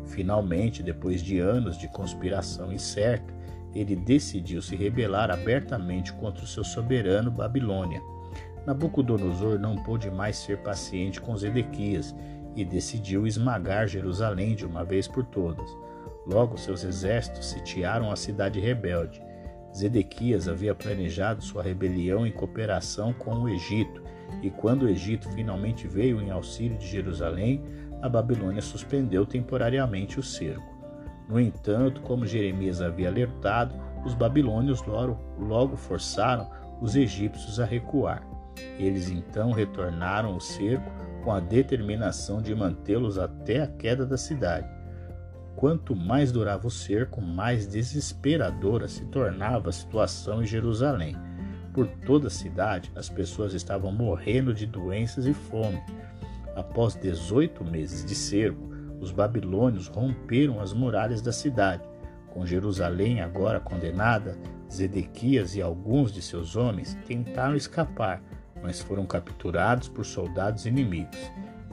Finalmente, 0.05 0.81
depois 0.81 1.21
de 1.21 1.39
anos 1.39 1.77
de 1.77 1.89
conspiração 1.89 2.71
incerta, 2.71 3.32
ele 3.73 3.95
decidiu 3.95 4.61
se 4.61 4.75
rebelar 4.75 5.31
abertamente 5.31 6.13
contra 6.13 6.43
o 6.43 6.47
seu 6.47 6.63
soberano 6.63 7.31
Babilônia. 7.31 8.01
Nabucodonosor 8.65 9.59
não 9.59 9.75
pôde 9.83 10.09
mais 10.09 10.37
ser 10.37 10.59
paciente 10.59 11.19
com 11.19 11.35
Zedequias 11.35 12.15
e 12.55 12.63
decidiu 12.63 13.27
esmagar 13.27 13.87
Jerusalém 13.87 14.55
de 14.55 14.65
uma 14.65 14.83
vez 14.83 15.07
por 15.07 15.25
todas. 15.25 15.69
Logo, 16.25 16.57
seus 16.57 16.83
exércitos 16.83 17.47
sitiaram 17.47 18.11
a 18.11 18.15
cidade 18.15 18.59
rebelde. 18.59 19.21
Zedequias 19.75 20.47
havia 20.47 20.75
planejado 20.75 21.43
sua 21.43 21.63
rebelião 21.63 22.25
em 22.25 22.31
cooperação 22.31 23.11
com 23.11 23.33
o 23.35 23.49
Egito, 23.49 24.03
e 24.41 24.49
quando 24.49 24.83
o 24.83 24.89
Egito 24.89 25.29
finalmente 25.31 25.87
veio 25.87 26.21
em 26.21 26.29
auxílio 26.29 26.77
de 26.77 26.87
Jerusalém, 26.87 27.61
a 28.01 28.07
Babilônia 28.07 28.61
suspendeu 28.61 29.25
temporariamente 29.25 30.19
o 30.19 30.23
cerco. 30.23 30.72
No 31.27 31.39
entanto, 31.39 32.01
como 32.01 32.25
Jeremias 32.25 32.81
havia 32.81 33.09
alertado, 33.09 33.73
os 34.05 34.13
babilônios 34.13 34.83
logo 35.39 35.77
forçaram 35.77 36.49
os 36.81 36.95
egípcios 36.95 37.59
a 37.59 37.65
recuar. 37.65 38.27
Eles 38.77 39.09
então 39.09 39.51
retornaram 39.51 40.35
o 40.35 40.41
cerco 40.41 40.91
com 41.23 41.31
a 41.31 41.39
determinação 41.39 42.41
de 42.41 42.53
mantê-los 42.53 43.17
até 43.17 43.61
a 43.61 43.67
queda 43.67 44.05
da 44.05 44.17
cidade. 44.17 44.67
Quanto 45.55 45.95
mais 45.95 46.31
durava 46.31 46.67
o 46.67 46.71
cerco, 46.71 47.21
mais 47.21 47.65
desesperadora 47.65 48.87
se 48.87 49.05
tornava 49.05 49.69
a 49.69 49.71
situação 49.71 50.43
em 50.43 50.45
Jerusalém. 50.45 51.15
Por 51.73 51.87
toda 51.87 52.27
a 52.27 52.31
cidade, 52.31 52.91
as 52.95 53.07
pessoas 53.07 53.53
estavam 53.53 53.91
morrendo 53.91 54.53
de 54.53 54.65
doenças 54.65 55.25
e 55.25 55.33
fome. 55.33 55.81
Após 56.55 56.95
18 56.95 57.63
meses 57.63 58.05
de 58.05 58.13
cerco, 58.13 58.72
os 59.03 59.11
babilônios 59.11 59.87
romperam 59.87 60.61
as 60.61 60.71
muralhas 60.73 61.21
da 61.21 61.31
cidade. 61.31 61.83
Com 62.31 62.45
Jerusalém 62.45 63.21
agora 63.21 63.59
condenada, 63.59 64.37
Zedequias 64.71 65.55
e 65.55 65.61
alguns 65.61 66.11
de 66.11 66.21
seus 66.21 66.55
homens 66.55 66.97
tentaram 67.05 67.55
escapar, 67.55 68.23
mas 68.61 68.81
foram 68.81 69.05
capturados 69.05 69.87
por 69.89 70.05
soldados 70.05 70.65
inimigos. 70.65 71.19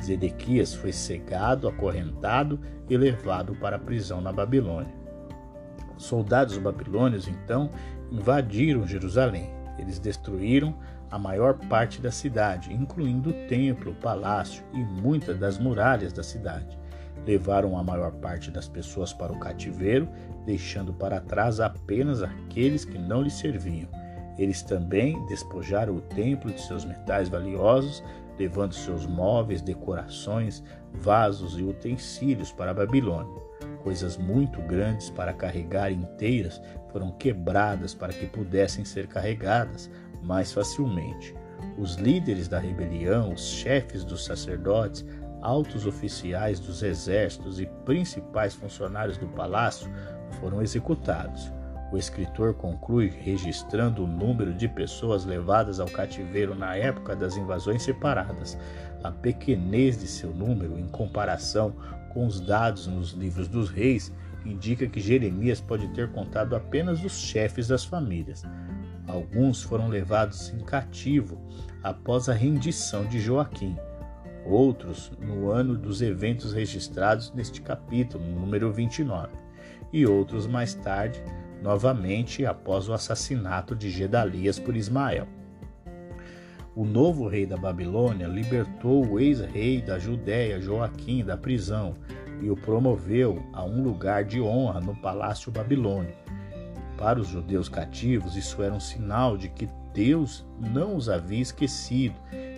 Zedequias 0.02 0.74
foi 0.74 0.92
cegado, 0.92 1.68
acorrentado 1.68 2.60
e 2.88 2.96
levado 2.96 3.54
para 3.54 3.76
a 3.76 3.78
prisão 3.78 4.20
na 4.20 4.32
Babilônia. 4.32 4.92
Os 5.96 6.04
soldados 6.04 6.58
babilônios 6.58 7.28
então 7.28 7.70
invadiram 8.10 8.86
Jerusalém. 8.86 9.50
Eles 9.78 9.98
destruíram 9.98 10.74
a 11.10 11.18
maior 11.18 11.54
parte 11.68 12.00
da 12.00 12.10
cidade, 12.10 12.72
incluindo 12.72 13.30
o 13.30 13.46
templo, 13.48 13.92
o 13.92 13.94
palácio 13.94 14.64
e 14.72 14.78
muitas 14.78 15.38
das 15.38 15.58
muralhas 15.58 16.12
da 16.12 16.22
cidade. 16.22 16.79
Levaram 17.26 17.76
a 17.76 17.82
maior 17.82 18.12
parte 18.12 18.50
das 18.50 18.68
pessoas 18.68 19.12
para 19.12 19.32
o 19.32 19.38
cativeiro, 19.38 20.08
deixando 20.46 20.92
para 20.92 21.20
trás 21.20 21.60
apenas 21.60 22.22
aqueles 22.22 22.84
que 22.84 22.98
não 22.98 23.22
lhes 23.22 23.34
serviam. 23.34 23.88
Eles 24.38 24.62
também 24.62 25.24
despojaram 25.26 25.96
o 25.96 26.00
templo 26.00 26.50
de 26.50 26.60
seus 26.62 26.84
metais 26.84 27.28
valiosos, 27.28 28.02
levando 28.38 28.72
seus 28.72 29.04
móveis, 29.04 29.60
decorações, 29.60 30.64
vasos 30.94 31.58
e 31.58 31.62
utensílios 31.62 32.50
para 32.50 32.70
a 32.70 32.74
Babilônia. 32.74 33.42
Coisas 33.82 34.16
muito 34.16 34.60
grandes 34.62 35.10
para 35.10 35.34
carregar 35.34 35.92
inteiras 35.92 36.60
foram 36.90 37.12
quebradas 37.12 37.94
para 37.94 38.12
que 38.12 38.26
pudessem 38.26 38.84
ser 38.84 39.06
carregadas 39.06 39.90
mais 40.22 40.52
facilmente. 40.52 41.34
Os 41.78 41.96
líderes 41.96 42.48
da 42.48 42.58
rebelião, 42.58 43.32
os 43.32 43.42
chefes 43.42 44.04
dos 44.04 44.24
sacerdotes, 44.24 45.04
altos 45.42 45.86
oficiais 45.86 46.60
dos 46.60 46.82
exércitos 46.82 47.60
e 47.60 47.66
principais 47.84 48.54
funcionários 48.54 49.16
do 49.16 49.26
palácio 49.28 49.90
foram 50.40 50.62
executados. 50.62 51.52
O 51.92 51.98
escritor 51.98 52.54
conclui 52.54 53.08
registrando 53.08 54.04
o 54.04 54.06
número 54.06 54.54
de 54.54 54.68
pessoas 54.68 55.24
levadas 55.24 55.80
ao 55.80 55.88
cativeiro 55.88 56.54
na 56.54 56.76
época 56.76 57.16
das 57.16 57.36
invasões 57.36 57.82
separadas. 57.82 58.56
A 59.02 59.10
pequenez 59.10 59.98
de 59.98 60.06
seu 60.06 60.32
número, 60.32 60.78
em 60.78 60.86
comparação 60.86 61.74
com 62.12 62.26
os 62.26 62.40
dados 62.40 62.86
nos 62.86 63.10
livros 63.10 63.48
dos 63.48 63.70
reis, 63.70 64.12
indica 64.44 64.86
que 64.86 65.00
Jeremias 65.00 65.60
pode 65.60 65.88
ter 65.88 66.10
contado 66.12 66.54
apenas 66.54 67.04
os 67.04 67.12
chefes 67.12 67.68
das 67.68 67.84
famílias. 67.84 68.44
Alguns 69.08 69.60
foram 69.60 69.88
levados 69.88 70.50
em 70.50 70.60
cativo 70.60 71.40
após 71.82 72.28
a 72.28 72.32
rendição 72.32 73.04
de 73.06 73.18
Joaquim. 73.18 73.76
Outros 74.50 75.12
no 75.20 75.48
ano 75.48 75.76
dos 75.76 76.02
eventos 76.02 76.52
registrados 76.52 77.32
neste 77.32 77.62
capítulo, 77.62 78.24
número 78.24 78.72
29, 78.72 79.28
e 79.92 80.04
outros 80.04 80.44
mais 80.44 80.74
tarde 80.74 81.22
novamente 81.62 82.44
após 82.44 82.88
o 82.88 82.92
assassinato 82.92 83.76
de 83.76 83.88
Gedalias 83.88 84.58
por 84.58 84.76
Ismael. 84.76 85.28
O 86.74 86.84
novo 86.84 87.28
rei 87.28 87.46
da 87.46 87.56
Babilônia 87.56 88.26
libertou 88.26 89.06
o 89.06 89.20
ex-rei 89.20 89.80
da 89.80 90.00
Judéia, 90.00 90.60
Joaquim, 90.60 91.24
da 91.24 91.36
prisão 91.36 91.94
e 92.42 92.50
o 92.50 92.56
promoveu 92.56 93.40
a 93.52 93.64
um 93.64 93.84
lugar 93.84 94.24
de 94.24 94.40
honra 94.40 94.80
no 94.80 94.96
palácio 94.96 95.52
babilônio. 95.52 96.14
Para 96.98 97.20
os 97.20 97.28
judeus 97.28 97.68
cativos, 97.68 98.36
isso 98.36 98.60
era 98.64 98.74
um 98.74 98.80
sinal 98.80 99.36
de 99.36 99.48
que 99.48 99.68
Deus 99.92 100.46
não 100.58 100.96
os 100.96 101.08
havia 101.08 101.40
esquecido 101.40 102.14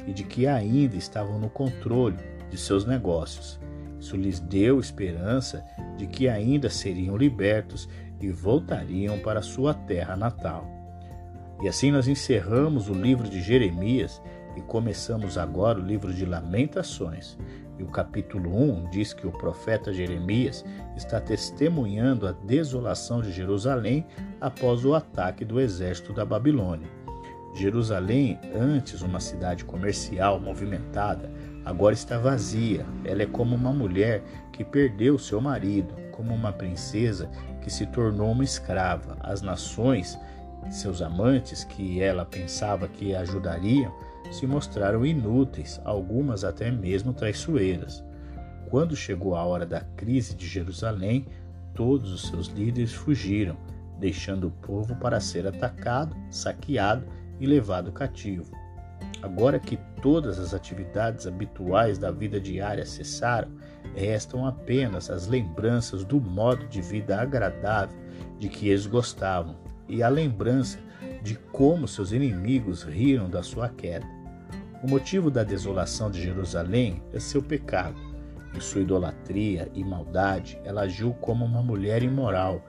e 0.06 0.12
de 0.12 0.24
que 0.24 0.46
ainda 0.46 0.96
estavam 0.96 1.38
no 1.38 1.48
controle 1.48 2.16
de 2.50 2.58
seus 2.58 2.84
negócios. 2.84 3.58
Isso 3.98 4.16
lhes 4.16 4.40
deu 4.40 4.80
esperança 4.80 5.64
de 5.96 6.06
que 6.06 6.28
ainda 6.28 6.68
seriam 6.68 7.16
libertos 7.16 7.88
e 8.20 8.30
voltariam 8.30 9.18
para 9.20 9.42
sua 9.42 9.72
terra 9.72 10.16
natal. 10.16 10.66
E 11.62 11.68
assim 11.68 11.90
nós 11.92 12.08
encerramos 12.08 12.88
o 12.88 12.92
livro 12.92 13.28
de 13.28 13.40
Jeremias 13.40 14.20
e 14.56 14.60
começamos 14.60 15.38
agora 15.38 15.78
o 15.78 15.82
livro 15.82 16.12
de 16.12 16.26
Lamentações. 16.26 17.38
E 17.78 17.82
o 17.82 17.86
capítulo 17.86 18.54
1 18.54 18.90
diz 18.90 19.14
que 19.14 19.26
o 19.26 19.32
profeta 19.32 19.92
Jeremias 19.92 20.64
está 20.96 21.20
testemunhando 21.20 22.26
a 22.26 22.32
desolação 22.32 23.22
de 23.22 23.32
Jerusalém 23.32 24.04
após 24.40 24.84
o 24.84 24.94
ataque 24.94 25.44
do 25.44 25.60
exército 25.60 26.12
da 26.12 26.24
Babilônia. 26.24 27.01
Jerusalém, 27.54 28.38
antes 28.54 29.02
uma 29.02 29.20
cidade 29.20 29.64
comercial 29.64 30.40
movimentada, 30.40 31.30
agora 31.64 31.94
está 31.94 32.18
vazia. 32.18 32.86
Ela 33.04 33.22
é 33.22 33.26
como 33.26 33.54
uma 33.54 33.72
mulher 33.72 34.22
que 34.52 34.64
perdeu 34.64 35.18
seu 35.18 35.40
marido, 35.40 35.94
como 36.12 36.34
uma 36.34 36.52
princesa 36.52 37.30
que 37.60 37.70
se 37.70 37.86
tornou 37.86 38.32
uma 38.32 38.44
escrava. 38.44 39.18
As 39.20 39.42
nações, 39.42 40.18
seus 40.70 41.02
amantes, 41.02 41.62
que 41.62 42.00
ela 42.00 42.24
pensava 42.24 42.88
que 42.88 43.14
ajudariam, 43.14 43.92
se 44.30 44.46
mostraram 44.46 45.04
inúteis, 45.04 45.78
algumas 45.84 46.44
até 46.44 46.70
mesmo 46.70 47.12
traiçoeiras. 47.12 48.02
Quando 48.70 48.96
chegou 48.96 49.36
a 49.36 49.44
hora 49.44 49.66
da 49.66 49.80
crise 49.80 50.34
de 50.34 50.46
Jerusalém, 50.48 51.26
todos 51.74 52.10
os 52.12 52.28
seus 52.28 52.46
líderes 52.46 52.94
fugiram, 52.94 53.58
deixando 53.98 54.46
o 54.46 54.50
povo 54.50 54.96
para 54.96 55.20
ser 55.20 55.46
atacado, 55.46 56.16
saqueado 56.30 57.04
e 57.42 57.46
levado 57.46 57.90
cativo. 57.90 58.56
Agora 59.20 59.58
que 59.58 59.76
todas 60.00 60.38
as 60.38 60.54
atividades 60.54 61.26
habituais 61.26 61.98
da 61.98 62.10
vida 62.12 62.40
diária 62.40 62.86
cessaram, 62.86 63.50
restam 63.96 64.46
apenas 64.46 65.10
as 65.10 65.26
lembranças 65.26 66.04
do 66.04 66.20
modo 66.20 66.66
de 66.68 66.80
vida 66.80 67.20
agradável 67.20 67.98
de 68.38 68.48
que 68.48 68.68
eles 68.68 68.86
gostavam 68.86 69.56
e 69.88 70.04
a 70.04 70.08
lembrança 70.08 70.78
de 71.20 71.34
como 71.34 71.88
seus 71.88 72.12
inimigos 72.12 72.84
riram 72.84 73.28
da 73.28 73.42
sua 73.42 73.68
queda. 73.68 74.06
O 74.82 74.88
motivo 74.88 75.28
da 75.30 75.42
desolação 75.42 76.10
de 76.10 76.22
Jerusalém 76.22 77.02
é 77.12 77.18
seu 77.18 77.42
pecado. 77.42 78.00
Em 78.54 78.60
sua 78.60 78.82
idolatria 78.82 79.68
e 79.74 79.82
maldade, 79.82 80.60
ela 80.64 80.82
agiu 80.82 81.12
como 81.14 81.44
uma 81.44 81.62
mulher 81.62 82.02
imoral. 82.02 82.64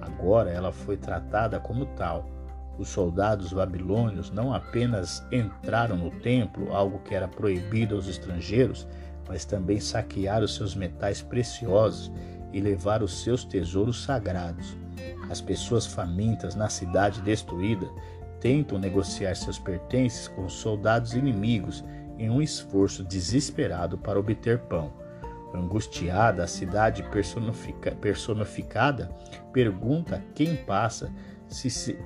Agora 0.00 0.50
ela 0.50 0.72
foi 0.72 0.96
tratada 0.96 1.58
como 1.60 1.86
tal 1.86 2.37
os 2.78 2.88
soldados 2.88 3.52
babilônios 3.52 4.30
não 4.30 4.54
apenas 4.54 5.24
entraram 5.32 5.96
no 5.96 6.10
templo, 6.20 6.72
algo 6.72 7.00
que 7.00 7.14
era 7.14 7.26
proibido 7.26 7.96
aos 7.96 8.06
estrangeiros, 8.06 8.86
mas 9.28 9.44
também 9.44 9.80
saquearam 9.80 10.46
seus 10.46 10.74
metais 10.74 11.20
preciosos 11.20 12.10
e 12.52 12.60
levaram 12.60 13.04
os 13.04 13.22
seus 13.22 13.44
tesouros 13.44 14.04
sagrados. 14.04 14.76
As 15.28 15.40
pessoas 15.40 15.86
famintas 15.86 16.54
na 16.54 16.68
cidade 16.68 17.20
destruída 17.20 17.86
tentam 18.40 18.78
negociar 18.78 19.34
seus 19.34 19.58
pertences 19.58 20.28
com 20.28 20.44
os 20.44 20.54
soldados 20.54 21.14
inimigos 21.14 21.84
em 22.16 22.30
um 22.30 22.40
esforço 22.40 23.04
desesperado 23.04 23.98
para 23.98 24.18
obter 24.18 24.60
pão. 24.60 24.92
Angustiada, 25.54 26.44
a 26.44 26.46
cidade 26.46 27.02
personifica, 27.04 27.92
personificada 27.92 29.10
pergunta 29.52 30.22
quem 30.34 30.56
passa 30.56 31.10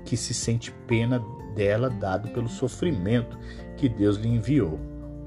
que 0.05 0.17
se 0.17 0.35
sente 0.35 0.71
pena 0.87 1.23
dela 1.55 1.91
dado 1.91 2.29
pelo 2.31 2.49
sofrimento 2.49 3.39
que 3.77 3.89
Deus 3.89 4.17
lhe 4.17 4.29
enviou. 4.29 4.79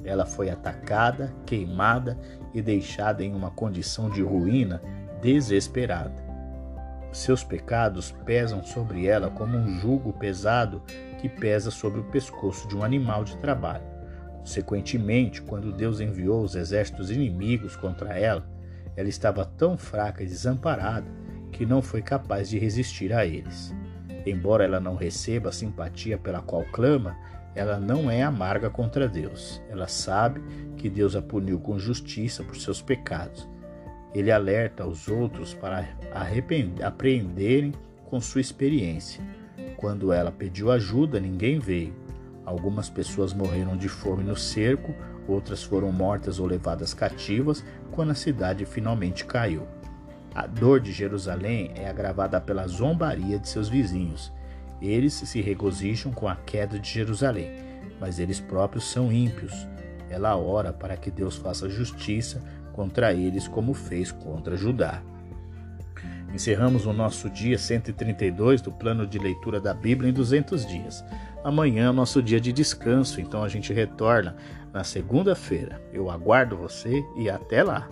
Ela 0.03 0.25
foi 0.25 0.49
atacada, 0.49 1.33
queimada 1.45 2.17
e 2.53 2.61
deixada 2.61 3.23
em 3.23 3.33
uma 3.33 3.51
condição 3.51 4.09
de 4.09 4.21
ruína 4.21 4.81
desesperada. 5.21 6.23
Seus 7.11 7.43
pecados 7.43 8.11
pesam 8.25 8.63
sobre 8.63 9.07
ela 9.07 9.29
como 9.29 9.57
um 9.57 9.79
jugo 9.79 10.13
pesado 10.13 10.81
que 11.19 11.29
pesa 11.29 11.71
sobre 11.71 11.99
o 11.99 12.03
pescoço 12.05 12.67
de 12.67 12.75
um 12.75 12.83
animal 12.83 13.23
de 13.23 13.37
trabalho. 13.37 13.85
Consequentemente, 14.39 15.41
quando 15.41 15.71
Deus 15.71 15.99
enviou 15.99 16.43
os 16.43 16.55
exércitos 16.55 17.09
inimigos 17.09 17.75
contra 17.75 18.19
ela, 18.19 18.45
ela 18.95 19.09
estava 19.09 19.43
tão 19.43 19.77
fraca 19.77 20.23
e 20.23 20.27
desamparada 20.27 21.07
que 21.51 21.65
não 21.65 21.81
foi 21.81 22.01
capaz 22.01 22.49
de 22.49 22.59
resistir 22.59 23.11
a 23.13 23.25
eles. 23.25 23.73
Embora 24.25 24.63
ela 24.63 24.79
não 24.79 24.95
receba 24.95 25.49
a 25.49 25.53
simpatia 25.53 26.17
pela 26.17 26.41
qual 26.41 26.63
clama, 26.71 27.15
ela 27.53 27.79
não 27.79 28.09
é 28.11 28.21
amarga 28.21 28.69
contra 28.69 29.07
Deus. 29.07 29.61
Ela 29.69 29.87
sabe 29.87 30.41
que 30.77 30.89
Deus 30.89 31.15
a 31.15 31.21
puniu 31.21 31.59
com 31.59 31.79
justiça 31.79 32.43
por 32.43 32.57
seus 32.57 32.81
pecados. 32.81 33.47
Ele 34.13 34.31
alerta 34.31 34.85
os 34.85 35.07
outros 35.07 35.53
para 35.53 35.87
apreenderem 36.83 37.73
com 38.05 38.19
sua 38.19 38.41
experiência. 38.41 39.23
Quando 39.77 40.11
ela 40.11 40.31
pediu 40.31 40.71
ajuda, 40.71 41.19
ninguém 41.19 41.59
veio. 41.59 41.93
Algumas 42.45 42.89
pessoas 42.89 43.33
morreram 43.33 43.75
de 43.75 43.89
fome 43.89 44.23
no 44.23 44.35
cerco, 44.35 44.93
outras 45.27 45.63
foram 45.63 45.91
mortas 45.91 46.39
ou 46.39 46.45
levadas 46.45 46.93
cativas 46.93 47.63
quando 47.91 48.11
a 48.11 48.15
cidade 48.15 48.65
finalmente 48.65 49.25
caiu. 49.25 49.67
A 50.35 50.45
dor 50.45 50.81
de 50.81 50.91
Jerusalém 50.91 51.71
é 51.75 51.87
agravada 51.87 52.41
pela 52.41 52.67
zombaria 52.67 53.39
de 53.39 53.47
seus 53.47 53.69
vizinhos. 53.69 54.33
Eles 54.81 55.13
se 55.13 55.39
regozijam 55.39 56.11
com 56.11 56.27
a 56.27 56.35
queda 56.35 56.77
de 56.77 56.89
Jerusalém, 56.89 57.51
mas 58.01 58.19
eles 58.19 58.41
próprios 58.41 58.91
são 58.91 59.13
ímpios. 59.13 59.65
Ela 60.09 60.35
ora 60.35 60.73
para 60.73 60.97
que 60.97 61.09
Deus 61.09 61.37
faça 61.37 61.69
justiça 61.69 62.41
contra 62.73 63.13
eles, 63.13 63.47
como 63.47 63.73
fez 63.73 64.11
contra 64.11 64.57
Judá. 64.57 65.01
Encerramos 66.33 66.85
o 66.85 66.91
nosso 66.91 67.29
dia 67.29 67.57
132 67.57 68.61
do 68.61 68.73
plano 68.73 69.07
de 69.07 69.17
leitura 69.17 69.61
da 69.61 69.73
Bíblia 69.73 70.09
em 70.09 70.13
200 70.13 70.65
dias. 70.65 71.01
Amanhã 71.45 71.87
é 71.87 71.91
nosso 71.93 72.21
dia 72.21 72.41
de 72.41 72.51
descanso, 72.51 73.21
então 73.21 73.41
a 73.41 73.47
gente 73.47 73.71
retorna 73.71 74.35
na 74.73 74.83
segunda-feira. 74.83 75.81
Eu 75.93 76.11
aguardo 76.11 76.57
você 76.57 77.01
e 77.15 77.29
até 77.29 77.63
lá! 77.63 77.87